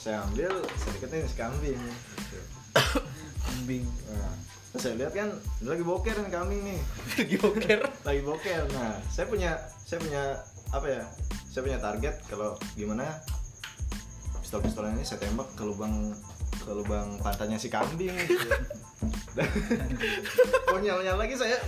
[0.00, 2.40] Saya ambil saya deketin si kambing gitu.
[3.42, 3.84] kambing.
[4.06, 4.32] Nah,
[4.72, 5.28] terus saya lihat kan
[5.60, 6.80] ini lagi boker nih kambing nih.
[7.20, 7.80] Lagi boker.
[8.08, 8.62] lagi boker.
[8.72, 9.50] Nah saya punya
[9.84, 10.22] saya punya
[10.72, 11.02] apa ya
[11.50, 13.16] saya punya target kalau gimana
[14.46, 16.14] pistol pistolan ini saya tembak ke lubang
[16.62, 18.14] ke lubang pantatnya si kambing.
[18.22, 18.46] Gitu.
[20.70, 21.58] Konyolnya lagi saya?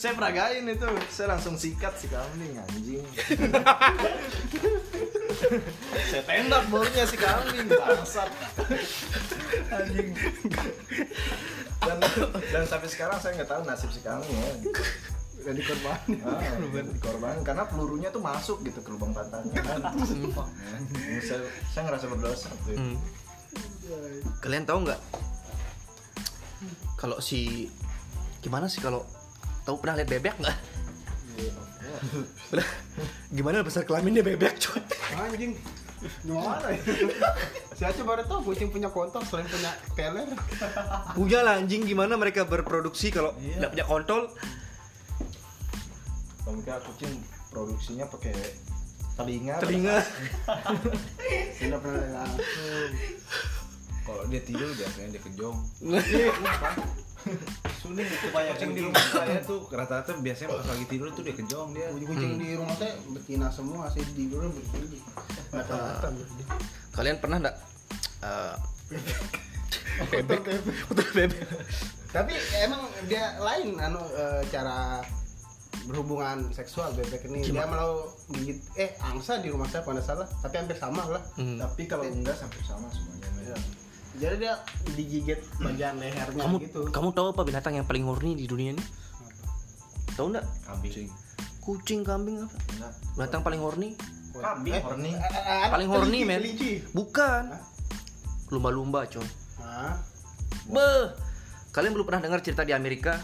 [0.00, 0.88] Saya peragain itu.
[1.12, 3.04] Saya langsung sikat si kambing anjing.
[6.08, 8.32] Saya tembak barunya si kambing bangsat.
[9.68, 10.16] Anjing.
[11.84, 11.96] Dan
[12.56, 14.52] dan sampai sekarang saya nggak tahu nasib si kambing ya
[15.48, 19.80] udah dikorban ah, dikorban karena pelurunya tuh masuk gitu ke lubang pantatnya kan.
[21.18, 22.96] Saya, saya ngerasa berdosa tuh Hmm.
[24.38, 25.00] Kalian tahu nggak?
[26.94, 27.64] Kalau si
[28.38, 29.08] gimana sih kalau
[29.64, 30.56] tahu pernah lihat bebek nggak?
[32.52, 32.70] Pernah-
[33.36, 34.84] gimana besar kelaminnya bebek coy?
[35.16, 35.56] anjing.
[36.22, 36.80] Gimana ya?
[37.78, 40.28] Saya aja baru tahu kucing punya kontol selain punya teler.
[41.14, 41.82] Punya lah anjing.
[41.82, 43.64] Gimana mereka berproduksi kalau Iya.
[43.64, 44.20] nggak punya kontol?
[46.48, 47.12] Kalau mereka kucing
[47.52, 48.32] produksinya pakai
[49.20, 50.00] telinga Telinga.
[51.60, 52.88] tidak pernah langsung
[54.08, 55.58] Kalau dia tidur biasanya dia kejong.
[57.84, 61.36] Suling itu banyak Kucing di rumah saya tuh rata-rata biasanya pas lagi tidur tuh dia
[61.36, 61.92] kejong dia.
[61.92, 64.48] kucing di rumah saya betina semua sih tidurnya
[65.52, 66.08] rata-rata
[66.96, 67.56] Kalian pernah nggak
[68.24, 68.54] eh,
[70.16, 70.40] bebek?
[71.12, 71.44] Bebek.
[72.08, 72.32] tapi
[72.64, 75.04] emang dia lain anu eh, cara
[75.84, 80.54] berhubungan seksual bebek ini dia malah gigit eh angsa di rumah saya pada salah tapi
[80.56, 81.56] hampir sama lah Hmm.
[81.58, 83.28] tapi kalau enggak sampai sama semuanya.
[83.38, 83.56] Iya.
[84.18, 84.54] jadi dia
[84.92, 88.84] digigit bagian lehernya Kamu gitu kamu tahu apa binatang yang paling horny di dunia ini?
[90.12, 90.46] Tahu nggak?
[90.64, 91.06] kambing
[91.60, 92.56] Kucing, kambing apa?
[92.72, 93.90] enggak Binatang paling horny?
[94.34, 96.40] kambing Eh, horny eh, eh, Paling kelinci, horny men?
[96.40, 96.72] kelinci.
[96.90, 97.42] Bukan.
[98.48, 99.26] Lumba-lumba coy.
[99.58, 99.98] Hah?
[100.66, 101.10] Beh,
[101.70, 103.18] kalian belum pernah dengar cerita di Amerika?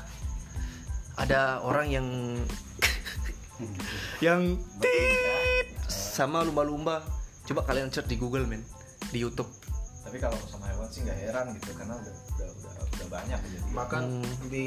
[1.15, 2.07] Ada orang yang
[4.21, 4.41] yang
[4.79, 7.03] tit sama lumba-lumba.
[7.45, 8.65] Coba kalian search di Google men,
[9.11, 9.49] di YouTube.
[10.05, 13.59] tapi kalau sama hewan sih nggak heran gitu karena udah udah udah, udah banyak jadi
[13.73, 14.47] bahkan Hmm.
[14.47, 14.65] di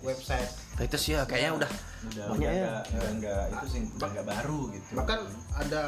[0.00, 0.50] website.
[0.76, 1.70] Fetis ya kayaknya udah
[2.06, 2.60] udah banyak udah ya.
[2.60, 4.90] nggak- udah nggak itu sih udah nggak baru gitu.
[4.92, 5.20] Bahkan
[5.56, 5.82] ada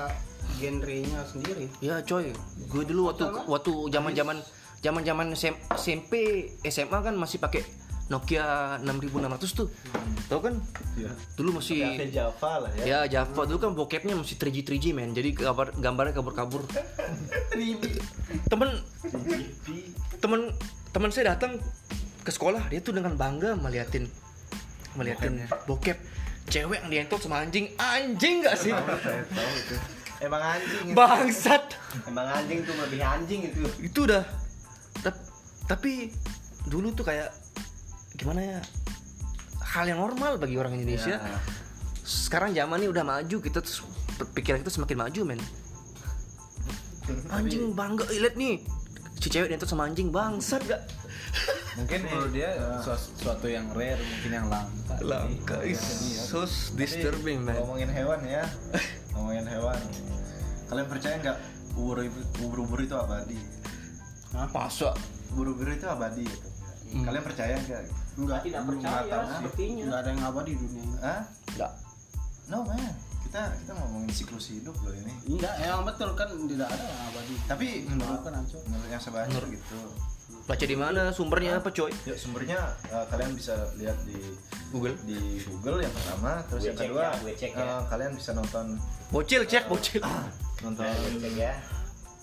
[0.57, 1.67] genrenya sendiri.
[1.79, 2.31] Ya coy,
[2.63, 4.39] gue dulu waktu waktu zaman-zaman
[4.81, 6.13] zaman-zaman SM- SMP,
[6.65, 7.67] SMA kan masih pakai
[8.13, 9.69] Nokia 6600 tuh.
[10.29, 10.55] Tahu kan?
[10.95, 11.09] Iya.
[11.33, 15.11] Dulu masih Pakai Java lah ya Ya Java dulu kan bokepnya masih 3G 3G men.
[15.11, 16.61] Jadi gambar gambarnya kabur-kabur.
[18.47, 18.71] temen
[20.21, 20.41] temen
[20.91, 21.57] temen saya datang
[22.23, 24.07] ke sekolah dia tuh dengan bangga meliatin
[24.95, 25.99] meliatin bokep
[26.47, 29.77] cewek yang dientot sama anjing anjing gak sih saya tahu itu
[30.21, 30.95] emang anjing itu.
[30.95, 31.65] bangsat
[32.05, 33.63] Emang anjing tuh lebih anjing itu.
[33.81, 34.23] itu udah
[35.01, 35.27] Tap-
[35.67, 36.13] tapi
[36.65, 37.29] dulu tuh kayak
[38.17, 38.61] gimana ya
[39.73, 41.17] hal yang normal bagi orang Indonesia.
[41.17, 41.39] Ya.
[42.03, 43.81] sekarang zaman ini udah maju kita terus
[44.35, 45.41] pikiran kita semakin maju men.
[47.31, 48.05] Anjing bangga.
[48.11, 48.59] Eh, lihat nih
[49.23, 50.83] si cewek dientot sama anjing bangsat gak?
[51.79, 54.95] Mungkin menurut dia suas- suatu yang rare, mungkin yang langka.
[55.01, 55.79] langka is
[56.27, 56.43] so
[56.75, 58.45] disturbing man ngomongin hewan ya.
[59.15, 59.79] Ngomongin hewan.
[60.69, 61.39] Kalian percaya nggak
[61.79, 62.03] ubur
[62.43, 63.39] ubur itu abadi?
[64.33, 64.93] Masa?
[65.33, 66.52] Ubur-ubur itu abadi gitu
[66.95, 67.83] kalian percaya nggak
[68.15, 69.35] enggak Tidak percaya, tahu sih.
[69.35, 69.83] sepertinya.
[69.85, 70.97] enggak ada yang abadi di dunia ini.
[70.99, 71.23] Hah?
[71.49, 71.73] enggak
[72.45, 72.93] no man.
[73.23, 75.13] Kita kita ngomongin siklus hidup loh ini.
[75.27, 79.15] Enggak emang betul kan tidak ada yang abadi tapi menurut kan hancur menurut yang saya
[79.19, 79.79] baca gitu.
[80.43, 81.89] Baca di mana sumbernya apa coy?
[82.03, 84.19] Ya sumbernya eh, kalian bisa lihat di
[84.69, 84.99] Google.
[85.03, 87.63] di Google yang pertama terus Gue yang cek kedua ya, gue cek ya.
[87.63, 88.67] eh, kalian bisa nonton
[89.09, 90.03] bocil cek bocil.
[90.61, 91.53] nonton Cek ya.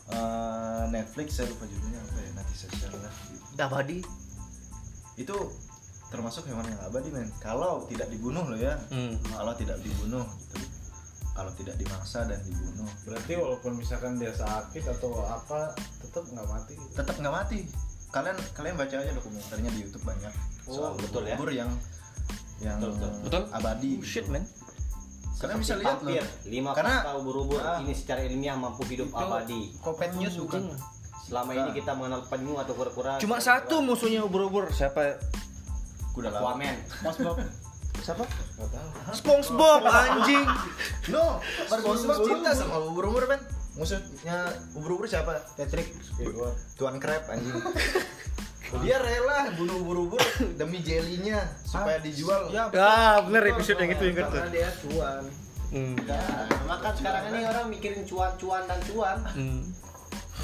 [0.10, 3.14] eh, Netflix saya lupa judulnya apa ya nanti saya share lah
[3.62, 4.00] abadi
[5.20, 5.36] itu
[6.10, 9.20] termasuk hewan yang abadi men kalau tidak dibunuh loh ya hmm.
[9.30, 10.66] kalau tidak dibunuh gitu
[11.36, 15.72] kalau tidak dimaksa dan dibunuh Berarti walaupun misalkan dia sakit atau apa,
[16.04, 16.74] tetap nggak mati.
[16.76, 16.94] gitu.
[16.96, 17.60] tetap nggak mati
[18.10, 20.34] kalian kalian baca aja dokumenternya di YouTube banyak
[20.66, 21.38] soal betul ya.
[21.38, 21.70] ubur yang
[22.60, 23.12] yang Betul, betul.
[23.24, 23.44] Betul?
[23.54, 24.34] abadi Oh, shit gitu.
[24.34, 24.44] man
[25.40, 26.12] Kalian bisa lihat loh.
[26.44, 27.80] lima Karena- ubur-ubur Ah.
[27.80, 29.72] ini secara ilmiah mampu hidup abadi.
[29.80, 30.68] Kopet News bukan?
[31.30, 33.22] Selama ini kita mengenal penyu atau kura-kura.
[33.22, 34.74] Cuma satu musuhnya ubur-ubur.
[34.74, 35.22] Siapa?
[36.18, 36.58] Kuda laut.
[36.58, 36.76] Aquaman.
[38.02, 38.26] Siapa?
[38.26, 38.88] Gak tahu.
[39.14, 40.48] SpongeBob anjing.
[41.14, 41.38] No,
[41.70, 43.40] SpongeBob cinta sama ubur-ubur kan?
[43.78, 45.38] Musuhnya ubur-ubur siapa?
[45.54, 45.94] Patrick.
[46.82, 47.54] Tuan Crab anjing.
[48.70, 50.22] Dia rela bunuh ubur-ubur
[50.54, 52.54] demi jelinya supaya dijual.
[52.54, 55.24] Ya, Ah, bener episode yang itu yang Karena dia tuan.
[55.70, 55.98] Hmm.
[56.70, 59.18] Maka sekarang ini orang mikirin cuan-cuan dan cuan.
[59.34, 59.62] Hmm.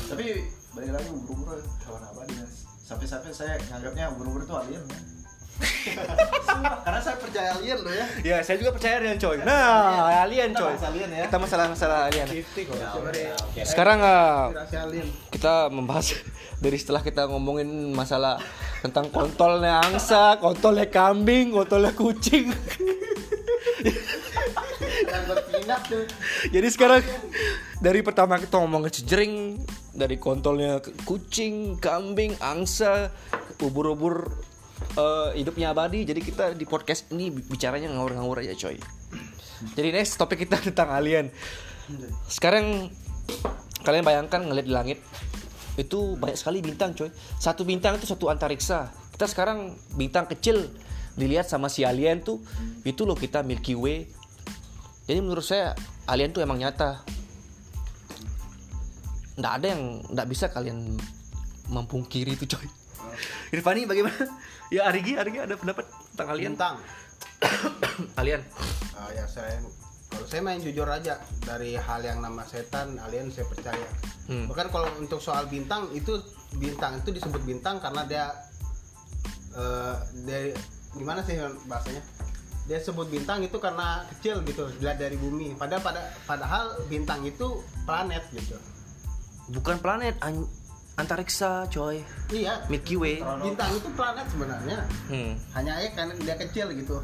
[0.10, 0.42] Tapi
[0.76, 1.58] balik lagi ubur-ubur
[1.88, 2.68] hewan abadi Mas.
[2.84, 5.00] Sampai-sampai saya nganggapnya ubur-ubur itu alien ya.
[5.56, 8.06] Sumpah, Karena saya percaya alien loh ya.
[8.28, 9.40] Ya, saya juga percaya dengan coy.
[9.40, 10.72] Nah, alien Kita coy.
[10.76, 11.24] bahas alien ya.
[11.32, 12.28] Kita masalah masalah alien.
[12.28, 13.62] Oke.
[13.64, 15.08] Sekarang alien.
[15.32, 16.12] kita membahas
[16.64, 18.36] dari setelah kita ngomongin masalah
[18.84, 22.52] tentang kontolnya angsa, kontolnya kambing, kontolnya kucing.
[25.08, 26.04] Yang bertindak tuh.
[26.52, 27.02] Jadi sekarang
[27.80, 29.64] dari pertama kita ngomongin cejering,
[29.96, 33.10] dari kontolnya kucing, kambing, angsa,
[33.64, 34.30] ubur-ubur
[35.00, 36.04] eh, hidupnya abadi.
[36.04, 38.78] Jadi kita di podcast ini bicaranya ngawur-ngawur aja coy.
[39.74, 41.32] Jadi next topik kita tentang alien.
[42.28, 42.92] Sekarang
[43.82, 45.00] kalian bayangkan ngeliat di langit
[45.80, 47.10] itu banyak sekali bintang coy.
[47.40, 48.92] Satu bintang itu satu antariksa.
[49.16, 50.68] Kita sekarang bintang kecil
[51.16, 52.44] dilihat sama si alien tuh
[52.84, 54.04] itu loh kita Milky Way
[55.06, 55.78] jadi menurut saya
[56.10, 57.06] alien tuh emang nyata.
[59.36, 60.96] Nggak ada yang nggak bisa kalian
[61.72, 62.68] mempungkiri itu coy.
[63.56, 64.28] Irfani bagaimana?
[64.74, 66.52] Ya Arigi, Arigi ada pendapat tentang alien?
[66.56, 66.76] Bintang.
[68.20, 68.42] alien.
[68.96, 69.60] Ah, ya saya
[70.10, 73.88] kalau saya main jujur aja dari hal yang nama setan alien saya percaya
[74.26, 74.50] Hmm.
[74.50, 76.18] bahkan kalau untuk soal bintang itu
[76.58, 78.26] bintang itu disebut bintang karena dia
[79.54, 79.96] eh
[80.26, 80.50] dari
[80.98, 81.38] gimana sih
[81.70, 82.02] bahasanya
[82.66, 87.62] dia sebut bintang itu karena kecil gitu dilihat dari bumi padahal pada padahal bintang itu
[87.86, 88.58] planet gitu
[89.48, 90.50] Bukan planet, an-
[90.96, 92.00] antariksa coy.
[92.30, 93.20] iya Milky Way.
[93.42, 95.36] bintang itu planet sebenarnya Hmm.
[95.52, 96.98] hanya aja karena dia kecil gitu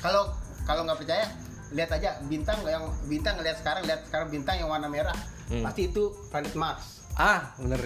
[0.00, 0.32] kalau
[0.64, 1.28] kalau nggak percaya
[1.68, 5.14] lihat aja bintang yang bintang lihat sekarang lihat sekarang bintang yang warna merah
[5.46, 5.62] Hmm.
[5.62, 7.76] pasti itu planet Mars Ah, bener.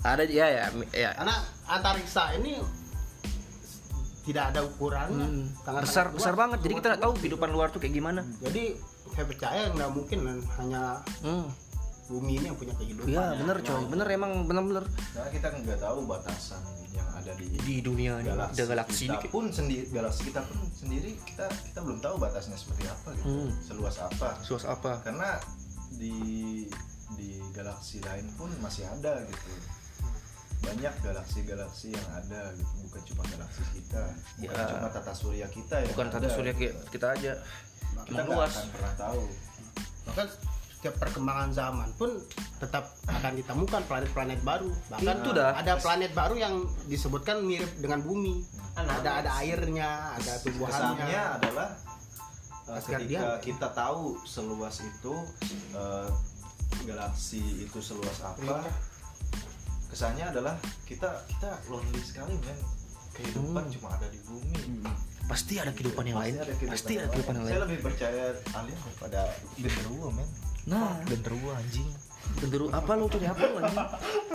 [0.00, 1.10] Ada ya ya ya.
[1.14, 2.58] karena antariksa ini
[4.24, 5.46] tidak ada ukurannya Hmm.
[5.80, 6.58] Besar besar banget.
[6.60, 8.22] Jadi kita nggak tahu kehidupan luar tuh kayak gimana.
[8.40, 8.78] jadi
[9.10, 10.18] saya percaya nggak mungkin
[10.56, 10.82] hanya
[11.20, 11.46] Hmm.
[12.06, 15.98] Bumi ini yang punya kehidupan Iya bener coy, bener emang bener-bener Karena kita nggak tahu
[16.04, 19.16] batasan yang ada di di dunia ini, galaksi, di galaksi ini.
[19.16, 23.24] kita pun sendiri galaksi kita pun sendiri kita kita belum tahu batasnya seperti apa gitu
[23.26, 23.50] Hmm.
[23.58, 25.00] seluas apa Suas apa?
[25.00, 25.40] karena
[25.90, 26.14] di
[27.14, 29.50] di galaksi lain pun masih ada gitu
[30.60, 34.02] banyak galaksi-galaksi yang ada gitu bukan cuma galaksi kita
[34.38, 34.68] bukan Ya.
[34.70, 36.62] cuma tata surya kita yang Bukan tata surya gitu.
[36.66, 37.32] ki- kita aja.
[38.02, 38.48] kita nggak luas.
[38.50, 39.22] akan pernah tahu
[40.04, 40.28] bahkan
[40.84, 42.12] setiap perkembangan zaman pun
[42.60, 44.68] tetap akan ditemukan planet-planet baru.
[44.92, 45.56] Bahkan Itu dah.
[45.56, 46.60] ada planet baru yang
[46.92, 48.44] disebutkan mirip dengan bumi.
[48.76, 49.00] Anak.
[49.00, 51.68] ada ada airnya ada kesannya tumbuhannya adalah
[52.68, 55.14] uh, ketika kita tahu seluas itu
[55.72, 56.04] uh,
[56.84, 58.66] galaksi itu seluas apa
[59.88, 60.52] kesannya adalah
[60.84, 62.60] kita kita lonely sekali men.
[63.16, 63.72] Kehidupan Hmm.
[63.72, 64.84] cuma ada di bumi.
[65.24, 66.36] Pasti ada kehidupan yang lain.
[66.36, 67.64] Pasti ada kehidupan, Pasti ada kehidupan yang saya lain.
[67.64, 69.20] lebih percaya alien daripada
[69.56, 70.28] genderuwo men
[70.64, 71.88] Nah, genderuwo anjing.
[72.40, 73.84] Genderu apa lo cari apa lo anjing?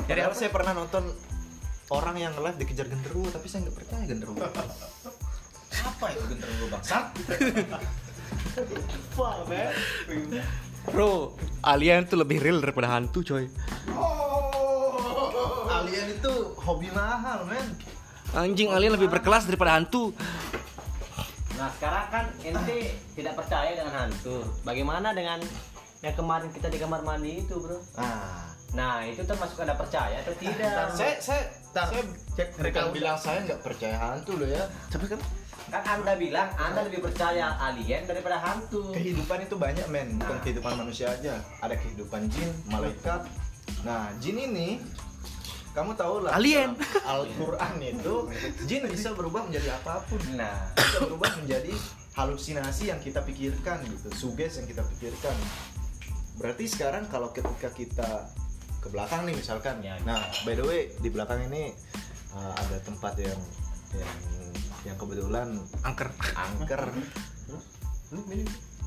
[0.09, 1.05] dari awal saya pernah nonton
[1.89, 7.05] orang yang live dikejar genderuwo tapi saya nggak percaya genderuwo apa itu genderuwo bangsat
[10.89, 13.45] Bro, alien tuh lebih real daripada hantu coy.
[15.69, 17.67] alien itu hobi mahal men.
[18.33, 20.15] Anjing alien lebih berkelas daripada hantu.
[21.59, 24.47] Nah sekarang kan ente tidak percaya dengan hantu.
[24.63, 25.43] Bagaimana dengan
[25.99, 27.79] yang kemarin kita di kamar mandi itu bro?
[27.99, 28.47] ah.
[28.71, 30.93] Nah itu termasuk ada percaya atau tidak?
[30.93, 34.65] saya saya Ntar, saya cek mereka bilang saya nggak percaya hantu loh ya.
[34.89, 35.21] Siapa kan?
[35.69, 38.89] Kan anda bilang anda lebih percaya alien daripada hantu.
[38.89, 40.17] kehidupan itu banyak men.
[40.17, 41.37] Bukan kehidupan manusia aja.
[41.61, 43.21] Ada kehidupan jin malaikat.
[43.85, 44.81] Nah jin ini
[45.77, 46.73] kamu tahu lah Alien.
[47.05, 48.15] Al-Quran itu
[48.65, 50.17] jin bisa berubah menjadi apa pun.
[50.33, 50.73] Nah.
[50.73, 51.69] Bisa berubah menjadi
[52.17, 54.09] halusinasi yang kita pikirkan gitu.
[54.17, 55.37] Suges yang kita pikirkan
[56.39, 58.09] berarti sekarang kalau ketika kita
[58.79, 59.99] ke belakang nih misalkan Ya.
[60.07, 61.75] nah by the way di belakang ini
[62.31, 63.39] uh, ada tempat yang
[63.91, 64.15] yang
[64.87, 66.07] yang kebetulan Angker.
[66.33, 66.83] angker.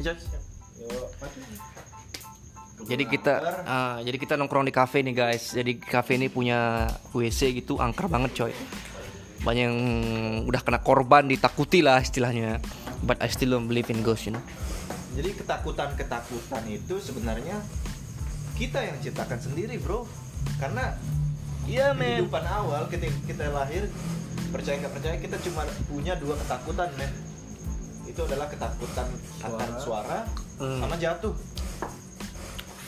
[0.02, 1.04] Yo,
[2.82, 5.54] Jadi kita ah, jadi kita nongkrong di kafe nih guys.
[5.54, 8.52] Jadi kafe ini punya WC gitu angker banget coy.
[9.46, 9.78] Banyak yang
[10.48, 12.58] udah kena korban ditakuti lah istilahnya.
[13.06, 14.42] But I still don't believe in ghost, you know.
[15.12, 17.60] Jadi ketakutan-ketakutan itu sebenarnya
[18.54, 20.04] kita yang ciptakan sendiri, Bro.
[20.58, 20.94] Karena
[21.62, 23.86] Iya, di kehidupan awal ketika kita lahir
[24.50, 27.06] percaya nggak percaya kita cuma punya dua ketakutan, men.
[28.02, 29.06] Itu adalah ketakutan
[29.40, 30.26] akan suara
[30.58, 30.82] Hmm.
[30.82, 31.30] sama jatuh.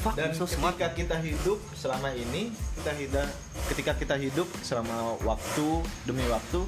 [0.02, 0.74] Fuck, Dan so smart.
[0.74, 3.24] ketika kita hidup selama ini, kita hidup
[3.70, 5.68] ketika kita hidup selama waktu
[6.04, 6.60] demi waktu,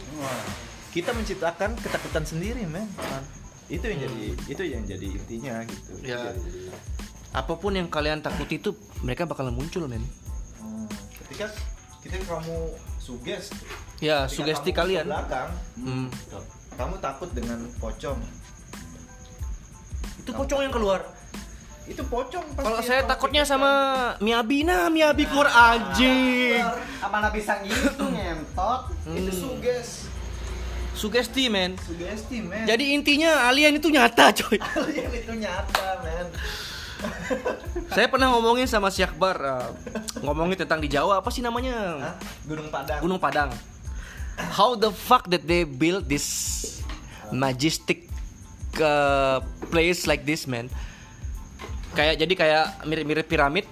[0.90, 2.86] kita menciptakan ketakutan sendiri, men.
[3.66, 5.92] Itu yang jadi itu yang jadi intinya gitu.
[6.00, 6.30] Ya.
[6.30, 6.70] Jadi-
[7.30, 10.00] Apa pun yang kalian takuti itu mereka bakalan muncul, men.
[10.56, 10.86] Hmm.
[11.20, 11.52] Ketika
[12.00, 12.56] ketika kamu
[12.96, 13.50] suges,
[13.98, 15.04] Ya, ketika sugesti kamu kalian.
[15.04, 16.06] belakang, Hmm.
[16.72, 18.16] kamu takut dengan pocong.
[20.16, 21.00] Itu pocong yang keluar.
[21.84, 23.70] Itu pocong pasti Kalau saya kamu takutnya sama
[24.18, 26.58] Miyabi, nah Miyabi keluar anjing.
[26.98, 28.80] Apa bisa gitu ngentot?
[29.06, 29.38] itu Hmm.
[29.38, 30.10] suges,
[30.96, 31.76] Sugesti, men.
[31.76, 32.64] sugesti, men.
[32.64, 34.56] Jadi intinya alien itu nyata, coy.
[34.74, 36.26] kalian itu nyata, men.
[37.92, 39.68] Saya pernah ngomongin sama si Akbar uh,
[40.24, 41.76] ngomongin tentang di Jawa apa sih namanya?
[42.00, 42.14] Hah?
[42.48, 43.00] Gunung Padang.
[43.04, 43.50] Gunung Padang.
[44.56, 46.26] How the fuck that they build this
[47.28, 48.08] majestic
[48.80, 50.72] uh, place like this, man?
[51.92, 53.64] Kayak jadi kayak mirip-mirip piramid,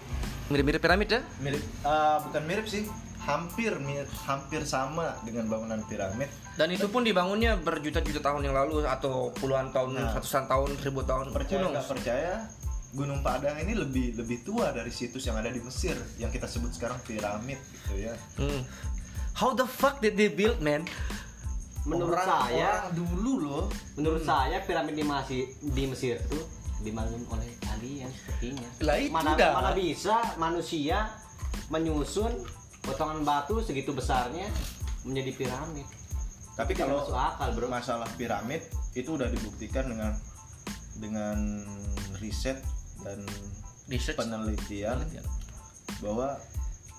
[0.53, 1.21] mirip-mirip piramid ya?
[1.41, 2.85] mirip eh, bukan mirip sih
[3.25, 8.87] hampir mirip, hampir sama dengan bangunan piramid Dan itu pun dibangunnya berjuta-juta tahun yang lalu
[8.87, 10.14] atau puluhan tahun, Nah.
[10.14, 11.35] ratusan tahun, ribu tahun.
[11.35, 12.35] percaya nggak percaya
[12.95, 16.71] Gunung Padang ini lebih lebih tua dari situs yang ada di Mesir yang kita sebut
[16.71, 18.62] sekarang piramid gitu ya Hmm.
[19.35, 20.87] How the fuck did they build, man?
[21.85, 23.64] Menurut Orang- saya, orang dulu loh
[23.99, 26.38] menurut saya piramid di Mesir, di Mesir itu
[26.81, 28.69] dibangun oleh alien sepertinya.
[28.81, 29.53] Lah itu mana, dah.
[29.53, 31.11] mana bisa manusia
[31.69, 32.31] menyusun
[32.81, 34.47] potongan batu segitu besarnya
[35.03, 35.87] menjadi piramid.
[36.55, 37.67] Tapi Tidak kalau masuk akal, bro.
[37.67, 38.62] masalah piramid
[38.95, 40.14] itu udah dibuktikan dengan
[41.03, 41.38] dengan
[42.23, 42.62] riset
[43.03, 43.19] dan
[43.90, 44.17] Research.
[44.17, 45.03] penelitian
[45.99, 46.38] bahwa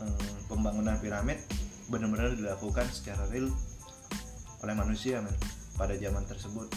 [0.04, 0.12] em,
[0.52, 1.40] pembangunan piramid
[1.88, 3.48] benar-benar dilakukan secara real
[4.62, 5.34] oleh manusia men
[5.80, 6.68] pada zaman tersebut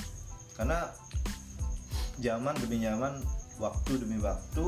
[0.55, 0.91] karena
[2.23, 3.14] zaman demi zaman
[3.59, 4.64] waktu demi waktu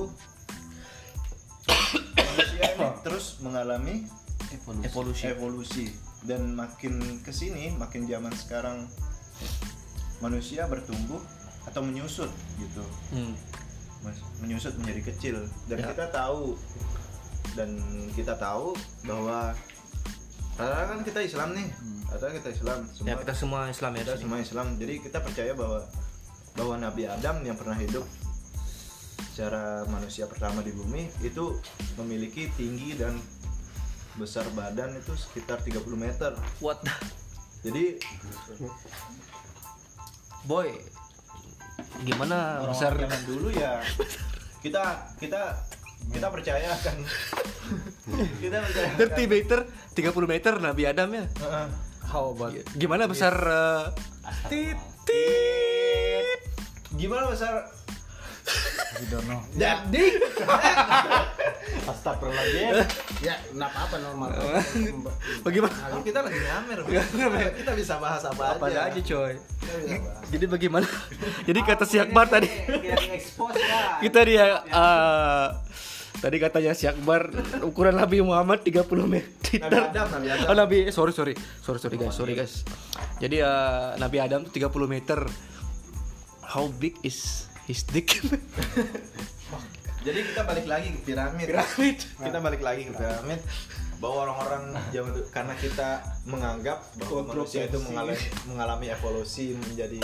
[2.18, 4.06] manusia ini terus mengalami
[4.82, 5.22] Evolusi.
[5.30, 5.86] evolusi
[6.22, 8.84] dan makin ke sini makin zaman sekarang
[10.18, 11.20] manusia bertumbuh
[11.62, 13.34] atau menyusut gitu Hmm.
[14.40, 15.92] Menyusut menjadi kecil dan Ya.
[15.92, 16.56] kita tahu
[17.52, 17.70] dan
[18.10, 18.72] kita tahu
[19.04, 19.52] bahwa
[20.56, 21.68] rata kan kita Islam nih
[22.06, 24.00] rata kita Islam semua Ya kita semua Islam ya.
[24.02, 25.84] kita semua Islam jadi kita percaya bahwa
[26.54, 28.04] bahwa Nabi Adam yang pernah hidup
[29.30, 31.56] secara manusia pertama di bumi itu
[31.96, 33.16] memiliki tinggi dan
[34.14, 36.92] besar badan itu sekitar 30 meter What the?
[37.60, 37.84] jadi
[40.42, 40.72] Boy,
[42.02, 43.76] gimana besar orang zaman dulu ya
[44.64, 44.82] kita
[45.16, 45.52] kita
[46.08, 46.96] kita percaya akan
[48.42, 49.58] kita percaya akan- 30 meter,
[49.92, 51.24] 30 meter Nabi Adam ya.
[51.28, 51.66] Heeh.
[52.08, 53.92] How about Gimana besar uh,
[54.48, 56.26] titit?
[56.90, 57.68] gimana besar
[59.00, 59.40] we don't know.
[59.56, 60.04] Jadi
[61.90, 62.74] Astagfirullahaladzim.
[63.20, 64.28] Ya, nggak apa-apa normal.
[65.46, 65.74] bagaimana?
[65.76, 66.78] Kan kita lagi ngamer
[67.56, 69.34] kita bisa bahas apa, Apa aja aja coy.
[70.32, 70.86] Jadi bagaimana?
[71.48, 72.48] Jadi kata si Akbar tadi.
[72.80, 72.96] Ya.
[74.00, 75.46] Kita dia uh,
[76.20, 77.32] tadi katanya si Akbar
[77.64, 79.60] ukuran Nabi Muhammad 30 meter.
[79.60, 80.46] Nabi Adam, Nabi Adam.
[80.48, 81.34] Oh, Nabi eh, sorry sorry.
[81.60, 82.62] Sorry sorry guys, sorry guys.
[83.20, 85.20] Jadi uh, Nabi Adam tuh 30 meter.
[86.50, 88.18] How big is his dick?
[90.00, 91.96] jadi kita balik lagi ke piramid Piramid.
[92.16, 93.40] kita balik lagi ke piramid
[94.00, 95.88] bahwa orang-orang zaman dulu karena kita
[96.24, 98.16] menganggap bahwa manusia itu mengalami,
[98.48, 100.00] mengalami evolusi menjadi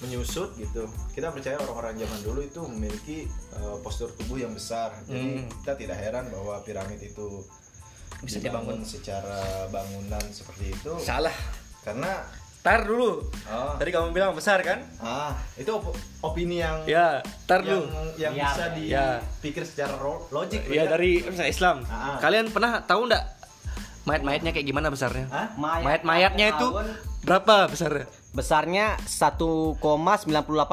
[0.00, 3.18] menyusut gitu kita percaya orang-orang zaman dulu itu memiliki
[3.54, 5.52] uh, postur tubuh yang besar jadi Hmm.
[5.60, 7.44] kita tidak heran bahwa piramid itu
[8.24, 11.36] Bisa dibangun secara bangunan seperti itu Salah.
[11.84, 12.24] karena
[12.66, 13.22] Tar dulu.
[13.46, 14.82] oh, Tadi kamu bilang besar kan?
[14.98, 17.86] ah itu op- opini yang Ya, tar yang, dulu.
[18.18, 19.22] yang bisa Ya.
[19.22, 21.76] dipikir secara ro- logik Ya dari misalnya Islam.
[21.86, 22.18] Ah.
[22.18, 23.22] Kalian pernah tahu nggak
[24.02, 25.26] mayat-mayatnya kayak gimana besarnya?
[25.28, 25.54] Hah?
[25.56, 26.86] Mayat-mayatnya itu tahun
[27.22, 28.06] berapa besarnya?
[28.30, 29.78] besarnya 1,98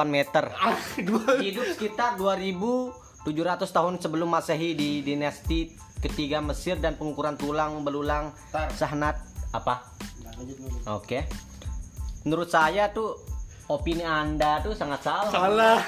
[0.04, 0.44] meter.
[1.46, 3.22] Hidup sekitar 2700
[3.70, 8.34] tahun sebelum Masehi di dinasti ketiga Mesir dan pengukuran tulang belulang
[8.74, 9.16] Sahnat
[9.50, 9.94] apa?
[10.90, 11.22] Oke.
[12.24, 13.20] Menurut saya tuh
[13.64, 15.30] opini Anda tuh sangat salah.
[15.30, 15.78] Salah.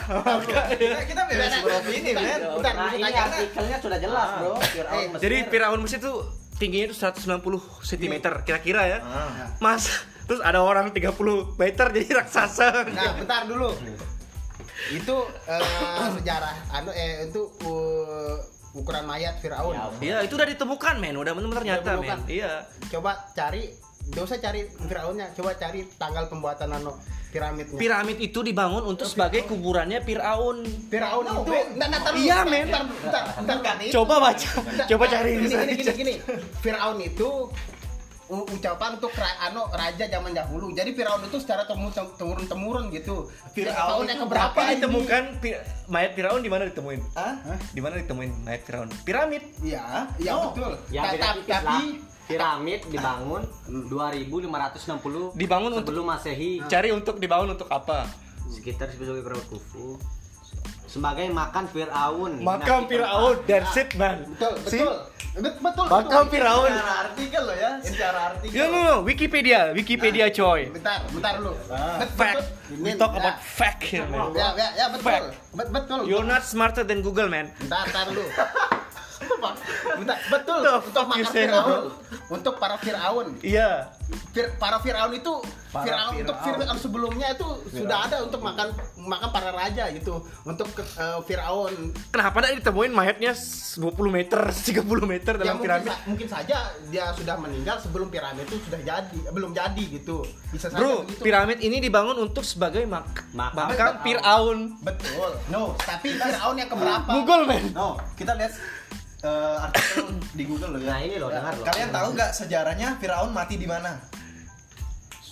[0.76, 3.20] kita kita bebas beropini men Bentar, Nah, ini aja.
[3.28, 4.52] artikelnya sudah jelas, Bro.
[4.60, 5.20] Fir'aun Mesir.
[5.24, 6.14] Jadi Firaun Mesir itu
[6.56, 8.14] tingginya itu 190 cm
[8.44, 8.98] kira-kira ya.
[9.04, 9.52] Ah.
[9.60, 9.88] Mas,
[10.24, 11.12] terus ada orang 30
[11.56, 12.68] meter jadi raksasa.
[12.88, 13.72] Nah, bentar dulu.
[14.86, 15.16] itu
[15.50, 18.38] eh, sejarah anu eh itu uh,
[18.70, 19.74] ukuran mayat Firaun.
[19.98, 21.16] Iya, itu udah ditemukan, men.
[21.16, 22.22] Udah benar-benar nyata, men.
[22.28, 22.62] Iya.
[22.92, 23.72] Coba cari,
[24.08, 26.94] gak usah cari Firaunnya, coba cari tanggal pembuatan anu
[27.26, 27.76] piramidnya.
[27.76, 30.62] Piramid itu dibangun untuk sebagai kuburannya Firaun.
[30.88, 31.52] Firaun itu
[32.16, 32.70] Iya, men.
[33.92, 34.48] Coba baca.
[34.86, 35.62] Coba cari gini, sana.
[35.64, 36.14] gini, gini, gini.
[36.58, 37.28] Firaun itu
[38.26, 40.72] u- ucapan untuk ra, anu, raja zaman dahulu.
[40.72, 43.28] Jadi Firaun itu secara temurun temurun gitu.
[43.52, 44.70] Firaun yang keberapa ini?
[44.76, 47.00] ditemukan pi- mayat Firaun di mana ditemuin?
[47.12, 47.34] Hah?
[47.68, 48.88] Di mana ditemuin mayat Firaun?
[49.02, 49.42] Piramid.
[49.60, 50.50] Iya, iya No.
[50.50, 50.72] betul.
[50.88, 52.05] Ya Ta- ta- tapi.
[52.26, 53.42] Piramid dibangun
[53.86, 56.58] 2560 Dibangun untuk- sebelum Masehi.
[56.66, 58.10] Cari untuk dibangun untuk apa?
[58.46, 59.98] Sekitar sebagai berapa kufu?
[60.86, 62.32] Sebagai makan Firaun.
[62.40, 63.36] Makam Firaun.
[63.44, 64.26] That's it, man.
[64.28, 64.80] betul, See?
[64.80, 64.98] betul.
[65.36, 65.84] Bet- Betul.
[65.84, 66.32] Makam betul.
[66.32, 66.70] Firaun.
[66.72, 68.56] Secara artikel loh ya, secara artikel.
[68.56, 70.72] Ya, no, no, Wikipedia, Wikipedia, coy.
[70.72, 71.52] Bentar, bentar dulu.
[71.68, 72.36] Bet- Fact.
[72.40, 72.80] betul.
[72.80, 73.20] We talk ya.
[73.20, 74.32] about fact here, man.
[74.32, 75.04] Ya, ya, ya betul.
[75.04, 75.26] Fact.
[75.52, 75.98] Bet- betul.
[76.08, 77.52] You're not smarter than Google, man.
[77.58, 78.24] Bentar, bentar dulu.
[79.96, 80.60] Bentar, betul.
[80.60, 81.82] The Untuk say, Firaun.
[82.28, 83.26] Untuk para Firaun.
[83.40, 83.90] Iya.
[84.30, 85.32] Fir- para Firaun itu
[85.66, 86.58] Para Firaun untuk Firaun.
[86.60, 90.14] Firaun sebelumnya itu sudah ada untuk makan makan para raja gitu.
[90.42, 93.76] Untuk ke- eh, Firaun Kenapa tidak ditemuin mayatnya 20
[94.08, 94.40] meter,
[94.70, 95.88] 30 meter ya dalam mungkin, piramid?
[95.88, 96.56] sa- mungkin saja
[96.86, 101.22] dia sudah meninggal sebelum piramid itu sudah jadi belum jadi gitu bisa saja Bro, begitu.
[101.22, 104.58] piramid ini dibangun untuk sebagai mak Makam makam Firaun.
[104.80, 107.64] betul no tapi Firaun yang keberapa Google, man.
[107.72, 108.52] No, kita lihat
[109.18, 110.90] eh, artikel di Google loh ya.
[110.90, 111.64] Nah, ini loh, dengar loh.
[111.64, 113.96] Kalian tahu nggak sejarahnya Firaun mati di mana?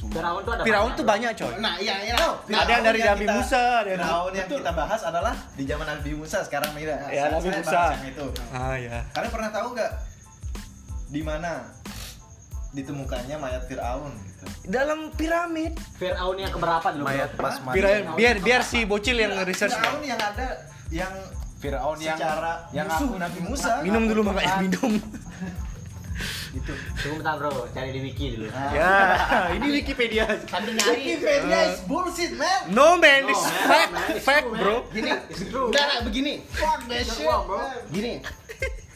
[0.05, 1.55] Firaun tuh ada Firaun banyak, tuh banyak, coy.
[1.59, 4.70] nah iya iya No, Ada yang dari Nabi kita- Musa, ada yang Firaun yang kita
[4.74, 6.70] bahas adalah di zaman Nabi Musa sekarang.
[6.70, 6.82] Dah.
[6.82, 7.82] Ya, Saya- Nabi saya Musa.
[8.05, 8.26] itu.
[8.53, 8.99] Ah, ya.
[9.11, 9.93] Kalian pernah tahu nggak
[11.09, 11.51] di mana
[12.70, 14.45] ditemukannya mayat Firaun gitu?
[14.66, 15.72] Dalam piramid.
[15.97, 17.05] Firaun yang keberapa dulu?
[17.07, 17.78] Mayat pas mati.
[17.78, 19.72] Biar biar, biar si bocil yang nge-research.
[19.72, 20.47] Firaun yang ada
[20.91, 21.12] yang
[21.65, 23.73] Firaun yang secara yang musuh aku Nabi Musa.
[23.81, 24.93] Minum dulu makanya minum.
[26.55, 28.47] Tunggu bentar bro, cari di wiki dulu.
[28.47, 28.87] ya,
[29.51, 30.23] ini Wikipedia.
[30.47, 32.61] sambil nyari Wikipedia is bullshit man.
[32.71, 34.77] No man, it's man, fact, man, it's fact, true, bro.
[34.93, 37.27] gini enggak enggak, begini Fuck that shit.
[37.27, 37.59] bro.
[37.91, 38.12] gini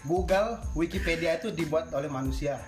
[0.07, 2.63] Google Wikipedia itu dibuat oleh manusia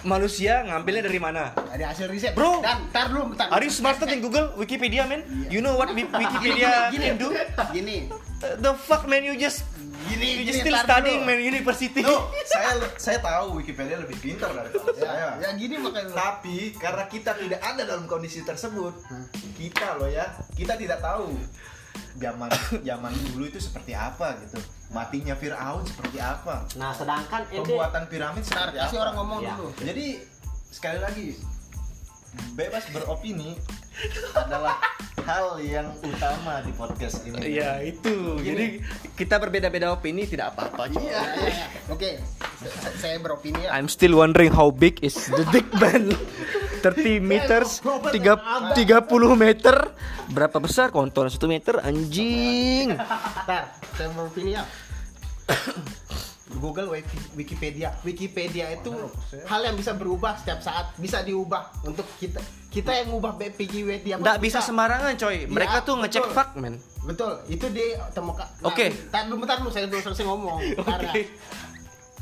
[0.00, 1.50] Manusia ngambilnya dari mana?
[1.66, 2.62] dari hasil riset Bro.
[2.62, 5.26] dan tar dulu bentar Are you smarter than Google Wikipedia, man?
[5.50, 7.28] You know what Wi- Wikipedia gini, can do?
[7.74, 7.96] gini
[8.56, 9.22] The fuck, man?
[9.22, 9.66] You just
[10.06, 11.34] Gini, you gini, just still tar studying, dulu.
[11.34, 11.98] man, university.
[11.98, 15.34] No, saya saya tahu Wikipedia lebih pintar daripada saya.
[15.36, 18.94] ya gini makanya Tapi karena kita tidak ada dalam kondisi tersebut,
[19.52, 21.34] kita loh ya, kita tidak tahu
[22.14, 22.48] zaman
[22.86, 24.62] zaman dulu itu seperti apa gitu.
[24.88, 26.62] Matinya Firaun seperti apa?
[26.78, 29.02] Nah, sedangkan Pembuatan piramid seperti kasih apa?
[29.02, 29.52] orang ngomong Ya.
[29.52, 30.06] dulu Jadi
[30.70, 31.26] sekali lagi
[32.52, 33.58] bebas beropini
[34.36, 34.76] adalah
[35.26, 37.58] hal yang utama di podcast ini.
[37.58, 38.38] Iya, itu.
[38.38, 38.78] Jadi
[39.18, 40.86] kita berbeda-beda opini tidak apa-apa.
[40.94, 41.66] Iya, iya, iya.
[41.90, 42.22] Oke,
[42.62, 43.74] sa- saya beropini ya.
[43.74, 46.14] I'm still wondering how big is the dick man.
[46.84, 49.90] 30 meters, 3, 30 meter.
[50.30, 51.82] Berapa besar kontol 1 meter?
[51.82, 52.94] Anjing.
[52.94, 54.62] Ntar, saya beropini ya.
[56.56, 57.92] Google Wiki- Wikipedia.
[58.00, 58.92] Wikipedia itu
[59.44, 64.16] hal yang bisa berubah setiap saat, bisa diubah untuk kita kita yang ubah Wikipedia.
[64.16, 65.46] Nggak bisa sembarangan, coy.
[65.46, 66.34] Mereka Iya, tuh ngecek betul.
[66.34, 66.74] fact, man.
[67.02, 68.48] Betul, itu ditemukan.
[68.62, 68.92] Oke.
[69.08, 70.58] Tar dulu, bentar dulu, saya belum selesai ngomong.
[70.78, 71.22] Karena Oke.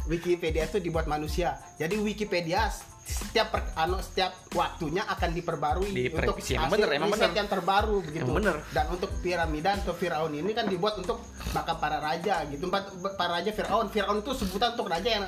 [0.04, 1.56] Wikipedia itu dibuat manusia.
[1.74, 2.68] Jadi Wikipedia
[3.04, 6.56] setiap per- anu setiap waktunya akan diperbarui Diperevisi.
[6.56, 7.30] Emang hasil bener, emang bener.
[7.36, 8.24] yang terbaru begitu.
[8.24, 8.56] Emang bener.
[8.72, 11.20] Dan untuk piramida atau Firaun ini kan dibuat untuk
[11.52, 12.72] makam para raja gitu.
[13.14, 13.92] Para raja Firaun.
[13.92, 15.24] Firaun itu sebutan untuk raja yang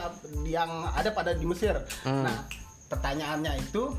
[0.48, 1.76] yang ada pada di Mesir.
[2.02, 2.24] Hmm.
[2.24, 2.48] Nah,
[2.88, 3.92] pertanyaannya itu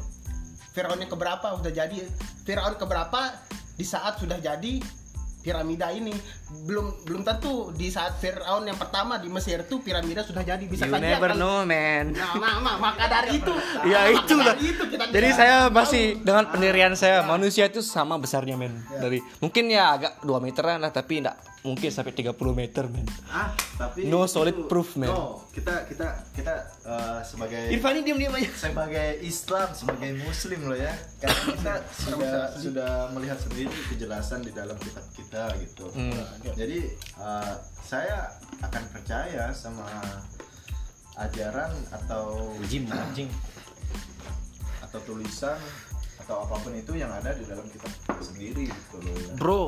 [0.74, 2.02] Firaun yang keberapa udah jadi?
[2.50, 3.34] Firaun keberapa
[3.78, 4.82] di saat sudah jadi
[5.48, 6.12] piramida ini?
[6.62, 10.84] Belum belum tentu di saat Firaun yang pertama di Mesir itu piramida sudah jadi bisa
[10.84, 12.12] You saja never kan- know, man.
[12.12, 13.54] Nah, nah, nah, maka dari itu.
[13.86, 14.56] Ya maka itulah.
[14.58, 15.76] itu kita Jadi saya tahu.
[15.78, 18.76] masih dengan pendirian saya manusia itu sama besarnya men.
[18.94, 23.04] Dari mungkin ya agak 2 meteran lah tapi enggak mungkin sampai 30 meter men.
[23.28, 25.08] Ah, tapi No itu- solid proof, man.
[25.08, 28.48] No, kita kita kita eh, sebagai Irfani diam-diam aja.
[28.58, 34.80] sebagai Islam, sebagai Muslim loh ya, karena kita sudah sudah melihat sendiri kejelasan di dalam
[34.80, 35.92] kitab kita gitu.
[35.92, 36.16] Hmm.
[36.54, 37.54] Jadi eh,
[37.84, 39.84] saya akan percaya sama
[41.18, 43.28] ajaran atau Jim anjing.
[44.80, 45.60] atau tulisan
[46.18, 49.34] atau apa pun itu yang ada di dalam kitab kita sendiri gitu loh ya.
[49.36, 49.64] Bro,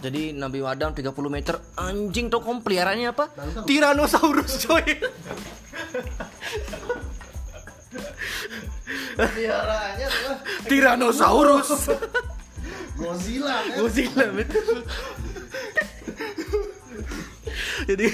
[0.00, 1.56] jadi Nabi Adam 30 meter.
[1.76, 3.24] Anjing tau kamu peliharaannya apa?
[3.64, 4.86] Tyrannosaurus coy.
[9.16, 10.38] Peliharaannya adalah
[10.68, 11.68] Tyrannosaurus.
[12.96, 13.76] Godzilla kan.
[13.80, 14.24] Godzilla
[17.86, 18.06] jadi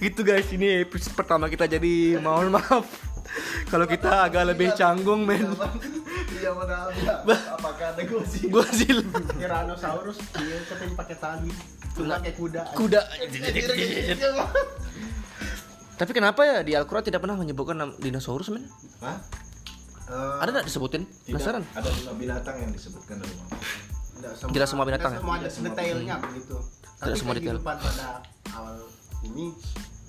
[0.00, 0.48] gitu guys.
[0.50, 1.68] Ini episode pertama kita.
[1.68, 2.86] Jadi mohon maaf.
[3.70, 5.54] Kalau kita agak lebih canggung men
[6.30, 6.86] Iya mana
[7.50, 8.46] apakah ada gue sih?
[9.34, 11.50] Tyrannosaurus dia tapi pakai tali
[11.90, 13.00] cuma kayak kuda kuda.
[15.94, 18.64] Tapi kenapa ya di Al-Quran tidak pernah menyebutkan nama dinosaurus men?
[19.02, 19.18] Hah?
[20.40, 21.06] ada nggak disebutin?
[21.24, 21.62] Penasaran?
[21.70, 23.62] Ada lima binatang yang disebutkan dalam Al-Quran.
[24.20, 25.22] Tidak semua, Tidak semua binatang tidak ya?
[25.22, 26.56] semua ada detailnya begitu.
[27.00, 27.56] Tidak semua detail.
[27.56, 28.08] kehidupan pada
[28.52, 28.76] awal
[29.22, 29.46] ini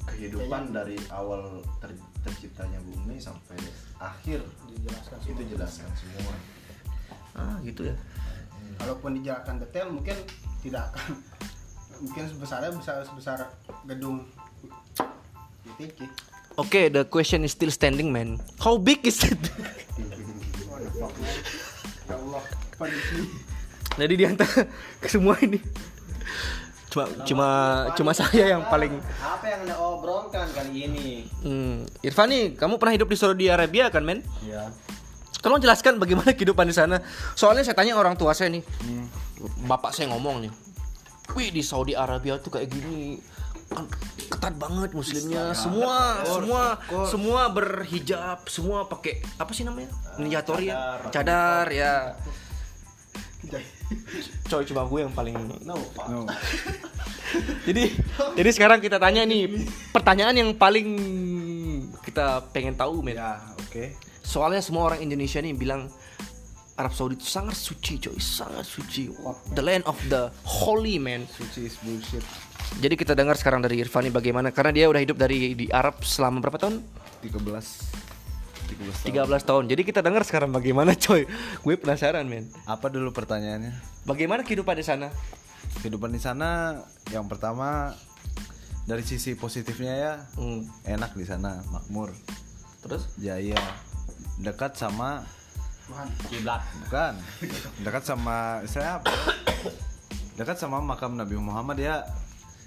[0.02, 1.42] Kehidupan dari awal
[1.78, 3.58] ter- terciptanya bumi sampai
[3.98, 6.36] akhir dijelaskan itu jelaskan semua.
[7.32, 7.96] ah gitu ya
[8.78, 10.18] Kalaupun dijelaskan detail mungkin
[10.62, 11.22] tidak akan
[12.02, 13.38] mungkin sebesarnya bisa sebesar
[13.86, 14.26] gedung.
[16.58, 18.42] Oke, the question is still standing, man.
[18.58, 19.38] How big is it?
[22.12, 22.44] Ya Allah,
[22.76, 23.24] kondisi
[23.96, 24.68] Jadi di antara
[25.12, 25.58] semua ini
[26.92, 27.48] cuma cuma
[27.96, 31.24] cuma saya yang paling Apa yang anda obrolkan kali ini?
[31.40, 34.20] hmm, Irfan nih, kamu pernah hidup di Saudi Arabia kan, men?
[34.44, 34.68] Iya.
[35.42, 37.02] Tolong jelaskan bagaimana kehidupan di sana.
[37.34, 38.62] Soalnya saya tanya orang tua saya nih.
[39.66, 40.52] Bapak saya ngomong nih.
[41.34, 43.18] Wih, di Saudi Arabia tuh kayak gini.
[43.72, 43.90] Kan
[44.30, 45.58] ketat banget muslimnya.
[45.58, 46.64] Semua semua
[47.10, 49.90] semua berhijab, semua pakai apa sih namanya?
[50.22, 51.10] Niatori ya.
[51.10, 52.14] Cadar ya.
[54.46, 55.78] Coy, cuma gue yang paling No.
[56.08, 56.28] No.
[57.68, 57.88] jadi
[58.36, 59.48] jadi sekarang kita tanya nih
[59.90, 60.88] pertanyaan yang paling
[62.02, 63.96] kita pengen tahu men Ya, oke.
[64.22, 65.88] soalnya semua orang Indonesia nih bilang
[66.76, 69.08] Arab Saudi itu sangat suci coy sangat suci
[69.54, 72.24] the land of the holy man Suci is bullshit.
[72.82, 76.02] jadi kita dengar sekarang dari Irfan nih bagaimana karena dia udah hidup dari di Arab
[76.04, 76.84] selama berapa tahun
[77.24, 78.01] 13
[78.72, 79.28] 13 tahun.
[79.28, 83.72] 13 tahun jadi kita dengar sekarang bagaimana coy gue penasaran men Apa dulu pertanyaannya?
[84.04, 85.12] bagaimana kehidupan di sana
[85.78, 87.92] Kehidupan di sana yang pertama
[88.84, 92.12] dari sisi positifnya ya Hmm, enak di sana, makmur,
[92.80, 93.56] terus jaya,
[94.38, 95.22] dekat sama
[96.26, 96.64] Kiblat.
[96.82, 97.14] bukan,
[97.80, 99.12] dekat sama saya apa?
[100.34, 102.08] Dekat sama makam Nabi Muhammad ya.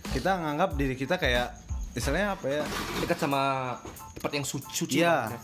[0.06, 1.56] Kita nganggap diri kita kayak
[1.90, 2.62] istilahnya apa ya?
[3.00, 3.74] dekat sama
[4.14, 5.28] tempat yang suci suci Iya.
[5.28, 5.40] banget.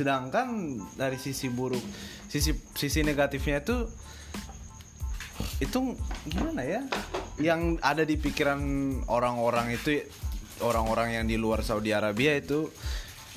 [0.00, 1.84] Sedangkan dari sisi buruk,
[2.24, 3.84] sisi sisi negatifnya itu
[5.60, 5.92] itu
[6.24, 6.80] gimana ya?
[7.36, 8.60] Yang ada di pikiran
[9.12, 10.00] orang-orang itu
[10.64, 12.72] orang-orang yang di luar Saudi Arabia itu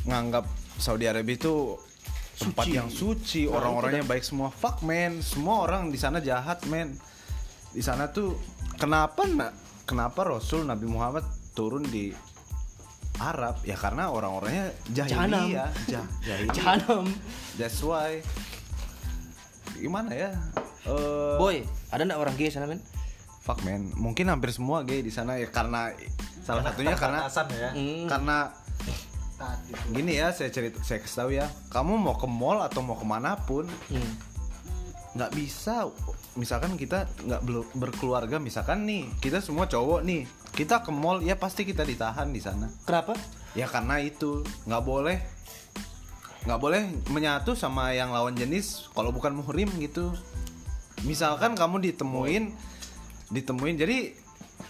[0.07, 0.47] nganggap
[0.79, 1.75] Saudi Arabia itu
[2.39, 4.47] tempat yang suci, orang-orangnya baik semua.
[4.47, 6.95] Fuck man, semua orang di sana jahat man.
[7.75, 8.39] Di sana tuh
[8.79, 9.51] kenapa na-
[9.83, 12.15] kenapa Rasul Nabi Muhammad turun di
[13.17, 16.55] Arab ya karena orang-orangnya jahiliyah, jah, jahiliyah.
[16.55, 17.05] Jahanam.
[17.55, 18.21] That's why
[19.77, 20.31] gimana ya?
[20.83, 22.81] Eh, Boy, ada nggak orang gay sana men?
[23.43, 25.91] fuck man, mungkin hampir semua gay di sana ya karena
[26.47, 27.69] salah satunya karena ya.
[27.75, 28.07] Hmm.
[28.07, 28.37] karena
[29.91, 33.03] gini ya saya cerita saya kasih tahu ya kamu mau ke mall atau mau ke
[33.03, 34.15] mana pun Hmm.
[35.13, 35.89] Nggak bisa.
[36.33, 37.41] Misalkan kita nggak
[37.77, 42.41] berkeluarga misalkan nih kita semua cowok nih kita ke mall ya pasti kita ditahan di
[42.41, 42.69] sana.
[42.85, 43.13] Kenapa?
[43.53, 45.17] ya karena itu nggak boleh
[46.43, 46.81] nggak boleh
[47.13, 50.11] menyatu sama yang lawan jenis kalau bukan muhrim gitu.
[51.07, 52.51] Misalkan kamu ditemuin
[53.31, 54.11] ditemuin jadi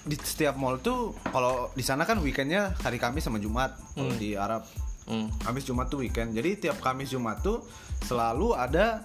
[0.03, 4.37] di setiap mall tuh kalau di sana kan weekendnya hari Kamis sama Jumat kalau di
[4.37, 4.67] Arab.
[5.03, 5.27] Hmm.
[5.43, 6.35] Kamis Jumat tuh weekend.
[6.37, 7.65] Jadi tiap Kamis Jumat tuh
[8.05, 9.03] selalu ada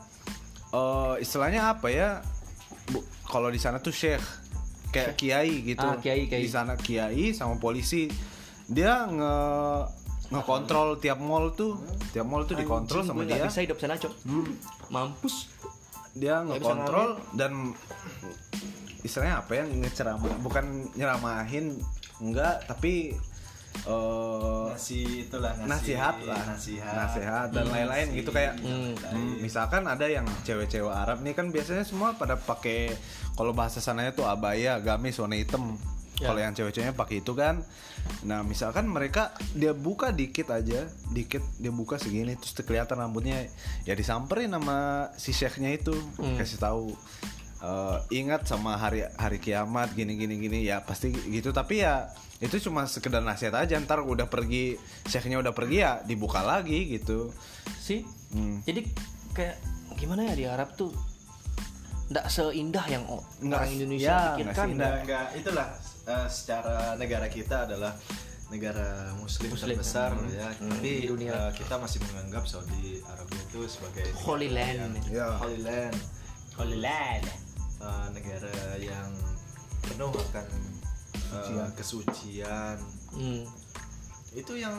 [0.73, 2.21] eh, istilahnya apa ya?
[3.29, 4.25] Kalau di sana tuh syekh
[4.89, 5.85] kayak kiai gitu.
[5.85, 6.43] Ah, kiai, kiai.
[6.45, 8.09] di sana kiai sama polisi.
[8.69, 9.37] Dia nge
[10.29, 11.81] ngekontrol tiap mall tuh
[12.12, 13.45] tiap mall tuh dikontrol sama dia.
[13.45, 14.12] bisa hidup sana cok.
[14.93, 15.53] Mampus.
[16.19, 17.77] dia ngekontrol dan
[19.05, 19.64] istilahnya apa ya?
[19.69, 21.79] Ngeceramah bukan nyeramahin
[22.19, 23.14] enggak tapi
[23.87, 26.43] eh Ngasih itulah ngasih nasihat lah.
[26.55, 26.95] Nasihat.
[26.95, 32.14] nasihat dan lain-lain gitu kayak hmm, misalkan ada yang cewek-cewek Arab nih kan biasanya semua
[32.14, 32.95] pada pakai
[33.35, 35.74] kalau bahasa sananya tuh abaya gamis warna hitam.
[36.18, 37.62] Kalau yang cewek-ceweknya pakai itu kan.
[38.26, 43.47] Nah misalkan mereka dia buka dikit aja dikit dia buka segini terus kelihatan rambutnya
[43.87, 45.95] ya disamperin sama si syekhnya itu
[46.39, 46.95] kasih tahu
[47.61, 52.07] eh, ingat sama hari hari kiamat gini gini gini ya pasti gitu tapi ya
[52.39, 57.35] itu cuma sekedar nasihat aja ntar udah pergi syekhnya udah pergi ya dibuka lagi gitu
[57.79, 58.05] Sih.
[58.31, 58.61] Hmm.
[58.63, 58.85] Jadi
[59.33, 59.57] kayak
[59.97, 60.93] gimana ya di Arab tuh
[62.09, 64.67] nggak seindah yang Nggak- orang Indonesia ya, pikirkan.
[64.71, 64.73] nggak.
[64.73, 65.27] Enggak, enggak.
[65.35, 65.69] Itulah
[66.07, 67.93] eh, secara negara kita adalah
[68.49, 69.77] negara muslim, Muslim.
[69.77, 70.29] terbesar Hmm.
[70.31, 70.49] ya.
[70.55, 70.73] Hmm.
[70.73, 71.33] Tapi Di dunia.
[71.35, 74.77] eh, kita masih menganggap Saudi Arabia itu sebagai Holy land.
[74.79, 75.29] yang- Ya.
[75.37, 75.97] Holy land.
[76.55, 77.25] Holy land.
[77.79, 79.11] Eh, negara yang
[79.81, 80.47] penuh akan
[81.31, 82.74] eh, kesucian
[83.09, 83.41] Hmm.
[84.31, 84.74] itu yang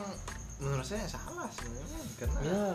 [0.60, 2.68] menurut saya salah sebenarnya karena Ya.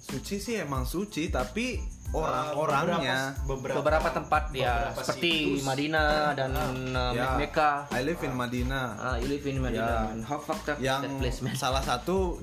[0.00, 1.78] Suci sih emang suci, tapi
[2.10, 5.62] orang-orangnya beberapa, Beberapa tempat ya beberapa seperti situs.
[5.62, 6.50] Madinah dan
[6.90, 7.86] uh, ya, Mekah.
[7.94, 8.86] I live in Madinah.
[8.98, 10.10] Ah, you live in Madinah.
[10.10, 10.26] Ya.
[10.26, 11.54] How fucked up is yang that place, man?
[11.54, 12.42] salah satu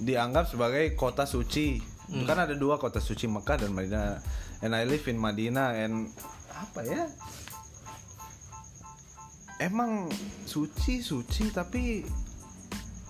[0.00, 1.92] dianggap sebagai kota suci.
[2.04, 2.28] Hmm.
[2.28, 4.20] kan ada dua kota suci Mekah dan Madinah.
[4.64, 6.08] And I live in Madinah and
[6.56, 7.04] apa ya?
[9.60, 10.08] Emang
[10.48, 12.00] suci suci tapi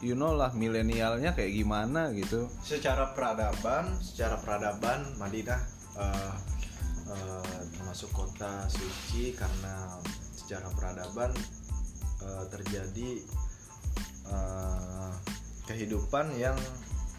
[0.02, 2.50] you know lah milenialnya kayak gimana gitu.
[2.60, 5.60] secara peradaban secara peradaban Madinah
[5.96, 6.34] eh,
[7.08, 9.96] eh, termasuk kota suci karena
[10.36, 11.32] secara peradaban
[12.20, 13.10] eh, terjadi
[14.28, 15.10] eh,
[15.64, 16.58] kehidupan yang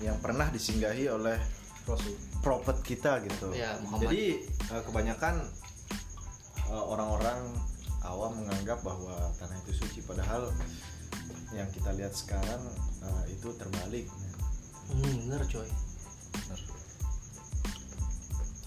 [0.04, 1.40] yang pernah disinggahi oleh
[2.42, 3.54] prophet kita gitu.
[3.54, 4.10] Ya, Muhammad.
[4.10, 5.36] Jadi eh, kebanyakan
[6.70, 7.40] eh, orang-orang
[8.06, 10.50] awam menganggap bahwa tanah itu suci padahal
[11.54, 12.62] yang kita lihat sekarang
[13.06, 14.06] eh, itu terbalik.
[14.90, 15.70] Hmm, bener coy.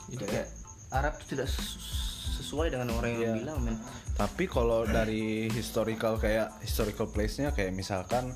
[0.09, 0.49] Jadi kayak
[0.89, 1.77] Arab itu tidak ses-
[2.41, 3.35] sesuai dengan orang yang Iya.
[3.45, 3.77] bilang, men.
[4.17, 8.33] Tapi kalau dari historical kayak historical place-nya kayak misalkan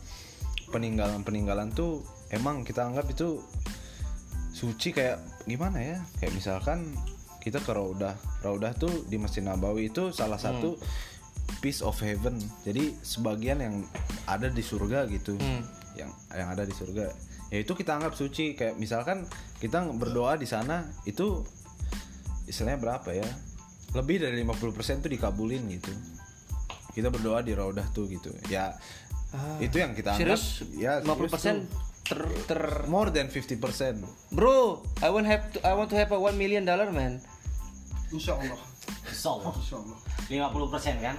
[0.68, 3.40] peninggalan-peninggalan tuh emang kita anggap itu
[4.62, 5.18] suci kayak
[5.50, 5.98] gimana ya?
[6.22, 6.94] Kayak misalkan
[7.42, 8.14] kita ke Raudah.
[8.46, 10.78] Raudah tuh di Masjid Nabawi itu salah satu
[11.58, 12.38] piece of heaven.
[12.62, 13.82] Jadi sebagian yang
[14.30, 15.34] ada di surga gitu.
[15.34, 15.66] Hmm.
[15.98, 17.10] Yang yang ada di surga.
[17.50, 19.26] Ya itu kita anggap suci kayak misalkan
[19.58, 21.42] kita berdoa di sana itu
[22.46, 23.26] istilahnya berapa ya?
[23.98, 25.90] Lebih dari 50% tuh dikabulin gitu.
[26.94, 28.30] Kita berdoa di Raudah tuh gitu.
[28.46, 28.78] Ya
[29.58, 30.44] itu yang kita anggap Serius?
[30.76, 33.56] ya 50% serius ter ter more than 50%.
[34.30, 37.24] Bro, I want have to, I want to have a 1 million dollar, man.
[38.10, 38.60] Insya Allah.
[39.08, 39.52] Insyaallah.
[39.56, 39.98] Insya Allah.
[40.28, 41.16] 50% kan?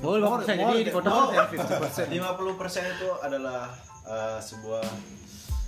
[0.00, 2.08] Oh, 50% jadi di kota more than 50%.
[2.08, 3.68] 50% itu adalah
[4.04, 4.84] eh, sebuah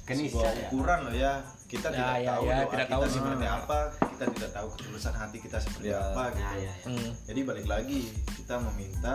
[0.02, 0.32] Keniscayaan.
[0.32, 1.34] sebuah ukuran loh ya.
[1.66, 3.02] Kita Ya, tidak ya, tahu ya, doa tidak kita tahu.
[3.10, 5.98] seperti apa, kita tidak tahu ketulusan hati kita seperti Ya.
[5.98, 6.46] apa gitu.
[6.46, 6.74] Ya, ya, ya.
[6.86, 7.10] Hmm.
[7.26, 8.00] Jadi balik lagi
[8.38, 9.14] kita meminta,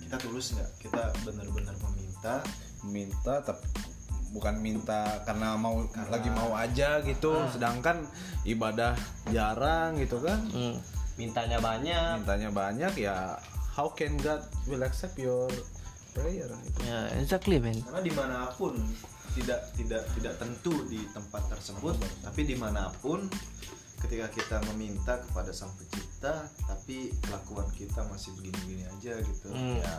[0.00, 0.70] kita tulus nggak?
[0.80, 2.34] Kita benar-benar meminta.
[2.82, 3.62] minta tapi
[4.32, 8.00] bukan minta karena mau lagi mau aja gitu sedangkan
[8.42, 8.96] ibadah
[9.28, 10.76] jarang gitu kan Hmm.
[11.12, 12.24] Mintanya banyak.
[12.24, 13.36] mintanya banyak ya
[13.76, 15.44] how can God will accept your
[16.12, 16.78] prayer gitu.
[16.84, 17.76] Ya, exactly, man.
[17.84, 18.76] Karena di mana pun
[19.32, 23.28] tidak tidak tidak tentu di tempat tersebut, tapi di mana pun
[24.00, 29.80] ketika kita meminta kepada sang pencipta, tapi kelakuan kita masih begini-begini aja gitu, Hmm.
[29.80, 29.96] ya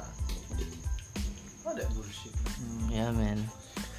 [1.63, 2.33] ada bullshit.
[2.91, 3.39] Ya, man.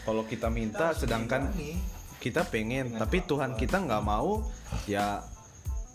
[0.05, 1.76] Kalau kita minta sedangkan Ini
[2.20, 4.40] kita pengen tapi Tuhan kita nggak mau
[4.88, 5.20] ya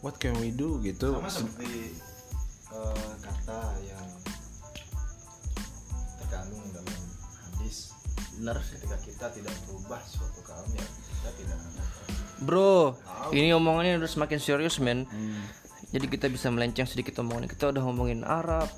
[0.05, 1.97] what can we do gitu sama seperti
[2.69, 4.07] eh, kata yang
[6.21, 7.01] terkandung dalam
[7.49, 7.97] hadis
[8.37, 8.61] Bener.
[8.61, 11.87] ketika kita tidak berubah suatu kaum ya kita tidak akan
[12.39, 12.95] Bro,
[13.35, 15.03] ini omongannya udah semakin serius, men.
[15.91, 17.51] Jadi kita bisa melenceng sedikit omongannya.
[17.51, 18.71] Kita udah ngomongin Arab,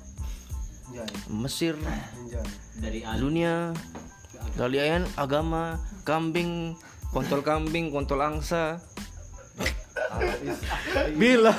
[1.30, 1.78] Mesir,
[2.82, 3.22] Dari Ali.
[3.22, 3.70] dunia,
[4.58, 6.74] kalian agama, kambing,
[7.10, 8.80] kontol kambing, kontol angsa.
[11.16, 11.52] Bila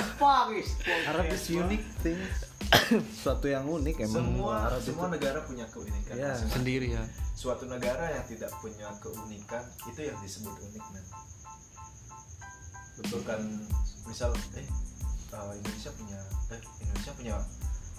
[1.10, 2.54] Arab is unique things
[3.22, 6.32] suatu yang unik emang semua Arab semua negara punya keunikan Ya.
[6.32, 6.54] masing-masing.
[6.62, 7.04] sendiri ya.
[7.34, 11.04] suatu negara yang tidak punya keunikan itu yang disebut unik men
[13.10, 13.40] bukan
[14.06, 14.68] misal eh
[15.34, 16.20] uh, Indonesia punya
[16.54, 17.34] eh Indonesia punya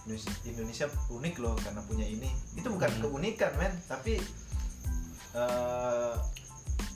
[0.06, 4.22] Indonesia, Indonesia unik loh karena punya ini itu bukan keunikan men tapi
[5.36, 6.14] uh,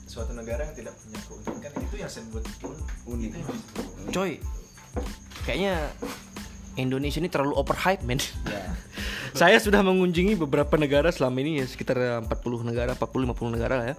[0.08, 3.28] suatu negara yang tidak punya keunikan itu yang disebut un- Unik.
[3.30, 4.10] itu yang disebut unik.
[4.10, 4.32] Coy,
[5.46, 5.74] kayaknya
[6.74, 8.18] Indonesia ini terlalu overhype, men.
[9.40, 13.86] Saya sudah mengunjungi beberapa negara selama ini ya sekitar 40 negara, 40 50 negara lah
[13.94, 13.96] ya.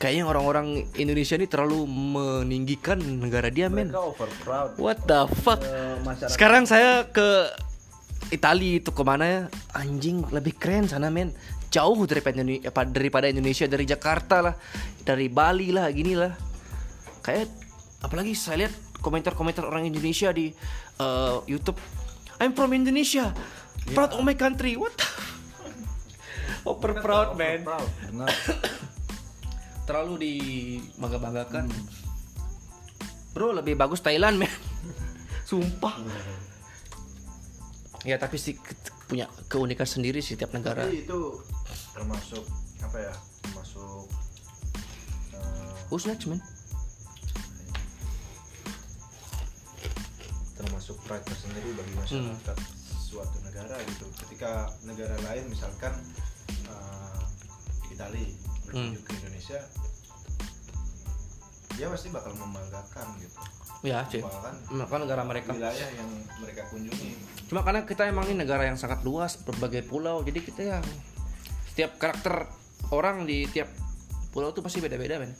[0.00, 0.66] Kayaknya orang-orang
[0.96, 3.92] Indonesia ini terlalu meninggikan negara dia, men.
[4.76, 5.60] What the fuck?
[6.04, 7.52] masyarakat Sekarang saya ke
[8.32, 9.42] Italia itu ke mana ya?
[9.76, 11.32] Anjing lebih keren sana men.
[11.70, 14.54] Jauh daripada Indonesia, daripada Indonesia dari Jakarta lah,
[15.06, 16.34] dari Bali lah, gini lah.
[17.22, 17.46] Kayak
[18.02, 20.50] apalagi saya lihat komentar-komentar orang Indonesia di
[20.98, 21.78] eh, YouTube.
[22.40, 23.30] I'm from Indonesia,
[23.94, 24.74] proud of my country.
[24.74, 24.96] What?
[26.68, 27.64] Over proud man.
[27.64, 28.28] benar
[29.86, 31.70] Terlalu dibangga-banggakan.
[33.30, 34.50] Bro lebih bagus Thailand men.
[35.48, 35.94] Sumpah.
[38.02, 38.56] Ya tapi sih
[39.10, 40.86] punya keunikan sendiri sih tiap negara.
[40.86, 41.20] tapi itu
[41.90, 42.46] termasuk
[42.78, 44.06] apa ya termasuk
[45.34, 46.38] uh, Who's next man?
[50.54, 52.56] termasuk pride tersendiri bagi masyarakat
[52.86, 55.90] suatu negara gitu ketika negara lain misalkan
[56.70, 58.38] uh, Itali
[58.68, 59.58] berkunjung ke Indonesia
[61.74, 63.40] dia pasti bakal membanggakan gitu
[63.80, 65.50] ya cuy membanggakan maka negara mereka.
[65.56, 67.10] wilayah yang mereka kunjungi.
[67.48, 70.84] Cuma karena kita emang ini negara yang sangat luas berbagai pulau jadi kita yang
[71.72, 72.44] setiap karakter
[72.92, 73.72] orang di tiap
[74.36, 75.32] pulau tuh pasti beda-beda men.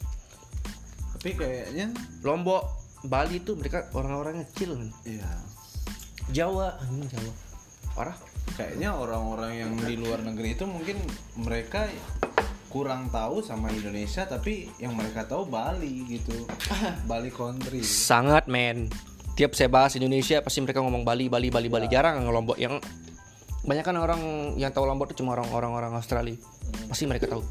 [1.21, 1.93] Tapi kayaknya
[2.25, 2.65] Lombok
[3.05, 4.91] Bali tuh mereka orang-orangnya kecil men.
[5.05, 5.29] Iya.
[6.33, 7.33] Jawa anjing Jawa.
[7.93, 8.17] Parah.
[8.57, 10.97] Kayaknya orang-orang yang di luar negeri itu mungkin
[11.39, 11.87] mereka
[12.71, 16.47] kurang tahu sama Indonesia tapi yang mereka tahu Bali gitu.
[17.11, 17.83] Bali country.
[17.83, 18.87] sangat men.
[19.35, 21.91] Tiap saya bahas Indonesia pasti mereka ngomong Bali Bali Bali Bali.
[21.91, 22.79] Jarang yang Lombok yang
[23.67, 24.21] banyak kan orang
[24.55, 26.39] yang tahu Lombok itu cuma orang-orang orang Australia.
[26.87, 27.43] Pasti mereka tahu.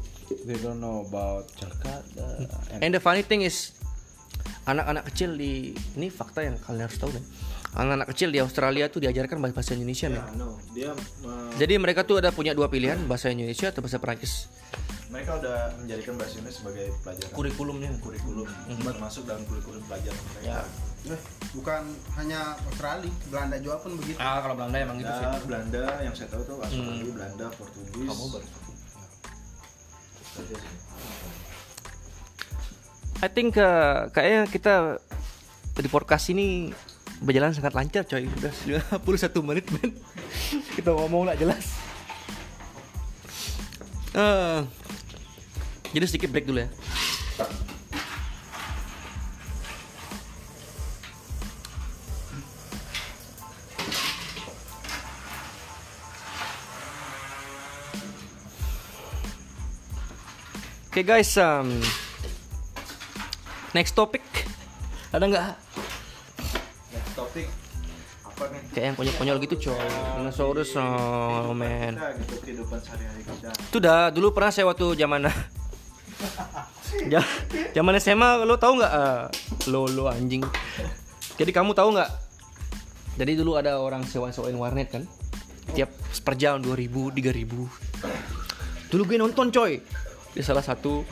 [0.48, 2.24] They don't know about Jakarta.
[2.72, 3.76] And and the funny thing is
[4.64, 7.24] anak-anak kecil di ini fakta yang kalian harus tahu men.
[7.70, 10.22] Anak-anak kecil di Australia tuh diajarkan bahasa Indonesia men.
[10.22, 13.98] Ah, no dia uh, jadi mereka tuh ada punya dua pilihan bahasa Indonesia atau bahasa
[14.00, 14.48] Perancis
[15.10, 17.34] mereka udah menjadikan bahasa Indonesia sebagai pelajaran.
[17.34, 17.90] Kurikulumnya.
[17.98, 18.48] Kurikulum.
[18.78, 20.62] Termasuk dalam kurikulum pelajaran mereka.
[21.00, 21.20] Eh,
[21.56, 21.82] bukan
[22.20, 24.20] hanya Australia Belanda juga pun begitu.
[24.20, 25.24] Ah kalau Belanda emang gitu sih.
[25.26, 28.06] Ya, Belanda yang saya tahu tuh Australia, Belanda, Portugis.
[28.06, 28.48] Kamu baru
[33.20, 34.74] I think uh, kayaknya kita
[35.76, 36.72] di podcast ini
[37.20, 38.24] berjalan sangat lancar coy.
[38.24, 38.52] Udah
[39.04, 39.92] 51 menit men.
[40.76, 41.76] Kita ngomong nggak jelas.
[44.10, 44.58] Eh,
[45.90, 46.70] jadi sedikit break dulu ya
[60.90, 61.70] Oke guys, um,
[63.78, 64.26] next topic
[65.14, 65.54] ada nggak?
[66.90, 67.46] Next topik
[68.26, 68.60] apa nih?
[68.74, 69.86] Kayak yang konyol-konyol gitu coy.
[70.18, 71.94] Dinosaurus, oh man.
[71.94, 73.48] Kita gitu kehidupan sehari-hari kita.
[73.54, 75.30] Itu dah dulu pernah saya waktu zaman
[77.76, 79.24] zaman SMA lo tahu nggak eh,
[79.70, 80.44] lo lo anjing.
[81.40, 82.10] Jadi kamu tahu nggak?
[83.20, 85.04] Jadi dulu ada orang sewa-sewain warnet kan.
[85.76, 88.90] Tiap seperjam 2000, 3000.
[88.90, 89.80] Dulu gue nonton coy.
[90.32, 91.04] Di salah satu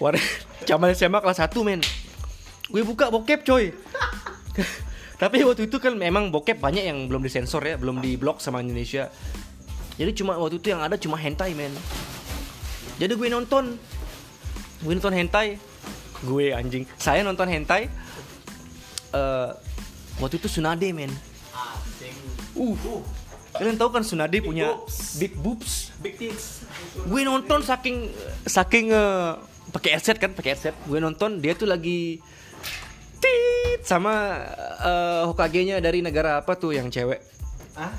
[0.00, 0.24] warnet
[0.68, 1.80] zaman SMA kelas 1 men.
[2.68, 3.72] Gue buka bokep coy.
[5.22, 9.08] Tapi waktu itu kan memang bokep banyak yang belum disensor ya, belum diblok sama Indonesia.
[9.96, 11.72] Jadi cuma waktu itu yang ada cuma hentai men.
[13.00, 13.80] Jadi gue nonton
[14.86, 15.58] Gue nonton hentai.
[16.22, 16.86] Gue anjing.
[16.94, 17.90] Saya nonton hentai
[19.10, 19.50] eh
[20.16, 21.12] Waktu itu Sunade men.
[22.56, 23.02] Uh
[23.56, 24.76] Kalian tahu kan Sunade punya
[25.16, 25.90] Big boobs?
[26.00, 26.64] Big tits.
[27.08, 28.12] Gue nonton saking
[28.46, 29.32] Saking eh,
[29.74, 30.76] pakai headset kan pakai headset.
[30.86, 32.20] Gue nonton dia tuh lagi
[33.18, 34.40] Tit Sama
[34.80, 37.20] eh, Hokage-nya dari negara apa tuh yang cewek?
[37.76, 37.92] Ah?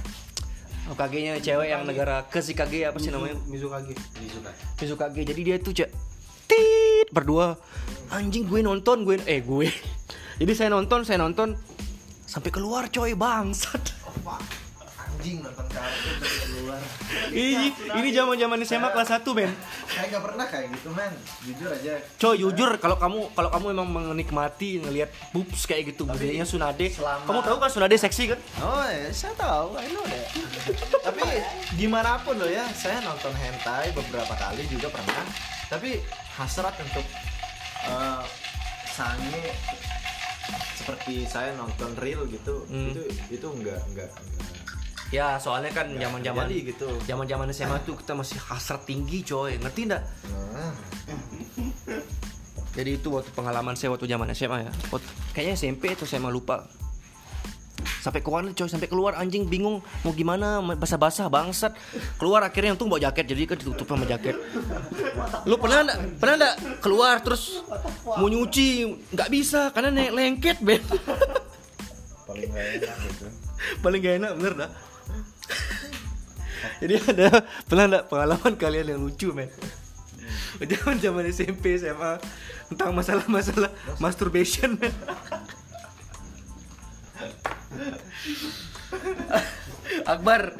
[0.93, 3.37] Hokage-nya cewek yang negara Kezikage apa sih namanya?
[3.49, 3.93] Mizukage.
[4.81, 5.21] Mizukage.
[5.25, 5.89] Jadi dia tuh cek
[6.47, 7.59] tit berdua
[8.09, 9.67] anjing gue nonton gue eh gue
[10.39, 11.53] jadi saya nonton saya nonton
[12.23, 13.95] sampai keluar coy bangsat
[15.17, 15.97] Anjing nonton dari
[16.45, 16.77] keluar.
[17.31, 19.49] ini ini zaman zaman SMA kelas 1 men
[19.87, 21.09] Saya nggak pernah kayak gitu men.
[21.41, 21.93] Jujur aja.
[22.15, 27.25] coy jujur kalau kamu kalau kamu emang menikmati ngelihat boobs kayak gitu budayanya Sunade selama-
[27.25, 30.25] kamu tahu kan Sunade seksi kan Oh ya, saya tahu, I know that.
[31.07, 31.21] Tapi
[31.73, 35.25] gimana pun loh ya, saya nonton hentai beberapa kali juga pernah.
[35.67, 35.97] Tapi
[36.37, 37.05] hasrat untuk
[37.83, 38.23] eh,
[38.87, 39.41] sange
[40.73, 42.93] seperti saya nonton real gitu, Hmm.
[42.93, 44.45] itu itu enggak enggak enggak
[45.07, 46.87] ya soalnya kan zaman zaman gitu.
[47.03, 50.75] zaman zaman SMA tuh kita masih hasrat tinggi coy ngerti ndak Nah,
[52.73, 54.71] Jadi itu waktu pengalaman saya waktu zaman SMA ya.
[54.87, 56.69] Waktu- kayaknya SMP atau SMA lupa.
[58.01, 61.73] Sampai keluar coy, sampai keluar anjing bingung mau gimana basah-basah bangsat.
[62.17, 64.35] Keluar akhirnya untung bawa jaket jadi kan ditutup sama jaket.
[65.45, 67.61] Lu pernah enggak pernah enggak keluar terus
[68.05, 70.81] mau nyuci nggak bisa karena nek lengket ben.
[72.27, 73.25] paling gak enak gitu.
[73.79, 74.71] Paling gak enak bener dah.
[76.77, 77.27] Jadi ada
[77.65, 79.49] pernah enggak pengalaman kalian yang lucu men?
[80.57, 82.17] Zaman zaman SMP SMA
[82.73, 83.71] tentang masalah-masalah
[84.01, 84.93] masturbation men.
[90.13, 90.53] Akbar.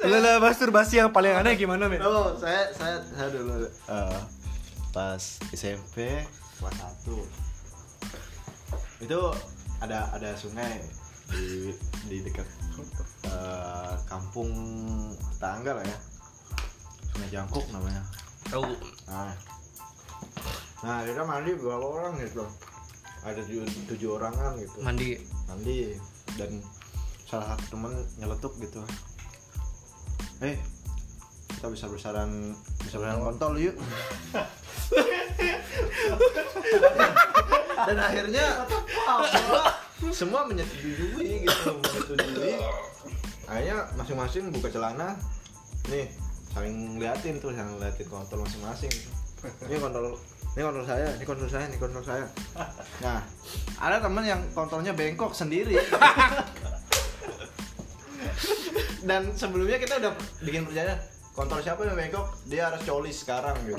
[0.00, 2.00] Ada masturbasi yang paling aneh gimana men?
[2.04, 4.20] Oh, saya saya saya dulu eh,
[4.90, 5.22] pas
[5.54, 6.26] SMP
[6.60, 6.76] kelas
[7.06, 7.40] 1
[9.00, 9.20] itu
[9.80, 10.76] ada ada sungai
[11.32, 11.72] di
[12.10, 12.44] di dekat
[13.24, 14.50] eh, kampung
[15.38, 15.98] tetangga lah ya
[17.14, 18.02] sungai Jangkuk namanya
[18.50, 18.66] Tahu.
[19.08, 19.32] nah
[20.82, 22.44] nah kita mandi berapa orang gitu
[23.20, 24.78] ada tujuh, tujuh orangan gitu.
[24.80, 25.20] Mandi.
[25.48, 25.92] mandi.
[26.38, 26.62] Dan
[27.28, 28.80] salah satu temen nyeletuk gitu.
[30.40, 30.56] Eh
[31.60, 33.76] kita bisa besaran bisa besaran kontol yuk.
[37.84, 38.64] Dan akhirnya
[40.10, 42.56] semua menyetujui gitu menyetujui.
[43.44, 45.20] Akhirnya masing-masing buka celana.
[45.92, 46.08] Nih
[46.56, 48.90] saling ngeliatin tuh saling ngeliatin kontol masing-masing.
[49.68, 50.16] Ini kontol
[50.50, 52.26] ini kontol saya ini kontol saya ini kontol saya.
[53.06, 53.22] Nah
[53.78, 55.78] ada teman yang kontolnya bengkok sendiri.
[59.08, 60.12] Dan sebelumnya kita udah
[60.44, 60.98] bikin perjanjian
[61.32, 62.26] kontol siapa yang bengkok?
[62.50, 63.78] Dia harus coli sekarang gitu.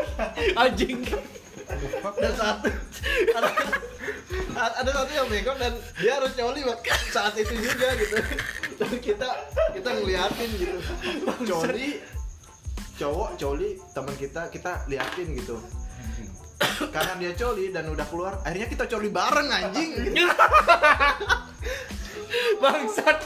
[0.60, 1.02] Anjing.
[2.20, 2.68] dan satu.
[3.32, 3.48] Ada,
[4.84, 6.78] ada satu yang bengkok dan dia harus coli buat
[7.10, 8.16] saat itu juga gitu.
[8.76, 9.28] Dan kita
[9.74, 10.78] kita ngeliatin gitu.
[11.48, 11.98] Coli
[13.00, 15.56] cowok coli teman kita kita liatin gitu
[16.94, 19.90] karena dia coli dan udah keluar akhirnya kita coli bareng anjing
[22.62, 23.18] Bangsat.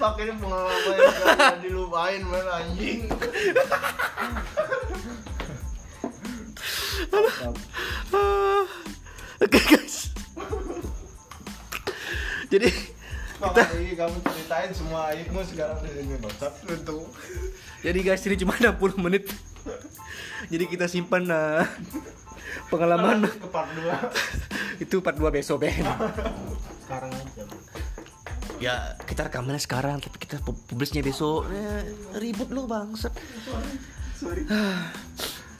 [0.00, 3.06] pakai pengalaman yang dilupain man anjing
[9.42, 10.14] Oke guys.
[12.46, 12.70] Jadi
[13.42, 17.10] Maka ini kamu ceritain semua aibmu sekarang di sini bangsat untuk
[17.82, 19.26] jadi guys ini cuma 60 menit.
[20.46, 21.66] Jadi kita simpan uh,
[22.70, 23.82] pengalaman ke part 2
[24.86, 25.82] itu part 2 besok Ben.
[26.86, 27.42] Sekarang aja.
[28.62, 31.50] Ya kita rekamannya sekarang tapi kita pu- publisnya besok.
[31.50, 31.82] Eh,
[32.22, 33.10] ribut lo bangsat.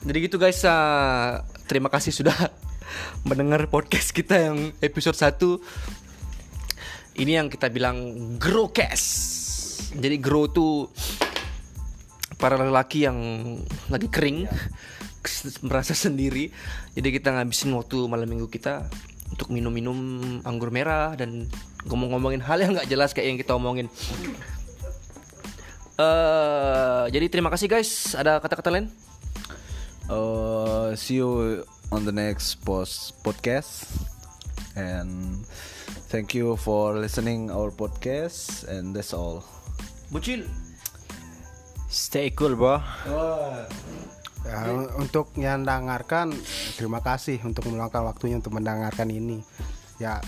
[0.07, 2.35] Jadi gitu guys, uh, terima kasih sudah
[3.27, 5.35] mendengar podcast kita yang episode 1
[7.13, 9.09] Ini yang kita bilang Growcast
[9.93, 10.89] Jadi grow tuh
[12.41, 13.17] para lelaki yang
[13.87, 14.49] lagi kering
[15.69, 16.51] merasa sendiri.
[16.97, 18.89] Jadi kita ngabisin waktu malam minggu kita
[19.31, 19.97] untuk minum-minum
[20.43, 21.47] anggur merah dan
[21.87, 23.87] ngomong-ngomongin hal yang nggak jelas kayak yang kita omongin.
[25.95, 28.17] Eh jadi terima kasih guys.
[28.17, 28.89] Ada kata-kata lain?
[30.11, 33.87] Uh, see you on the next post podcast.
[34.73, 35.45] And
[36.13, 39.41] thank you for listening our podcast and that's all.
[40.13, 40.45] Bucil.
[41.89, 42.77] Stay cool, bro.
[44.45, 44.69] Ya,
[45.01, 46.29] untuk yang mendengarkan
[46.77, 49.41] terima kasih untuk meluangkan waktunya untuk mendengarkan ini.
[49.97, 50.21] Ya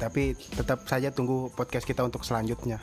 [0.00, 2.80] tapi tetap saja tunggu podcast kita untuk selanjutnya.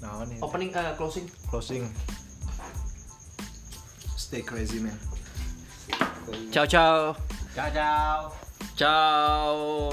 [0.00, 0.40] Nah ini.
[0.40, 1.28] Opening eh, closing.
[1.52, 1.84] Closing.
[4.16, 4.96] Stay crazy man.
[6.48, 7.12] Ciao ciao.
[7.52, 8.45] Ciao, ciao.
[8.76, 9.92] Ciao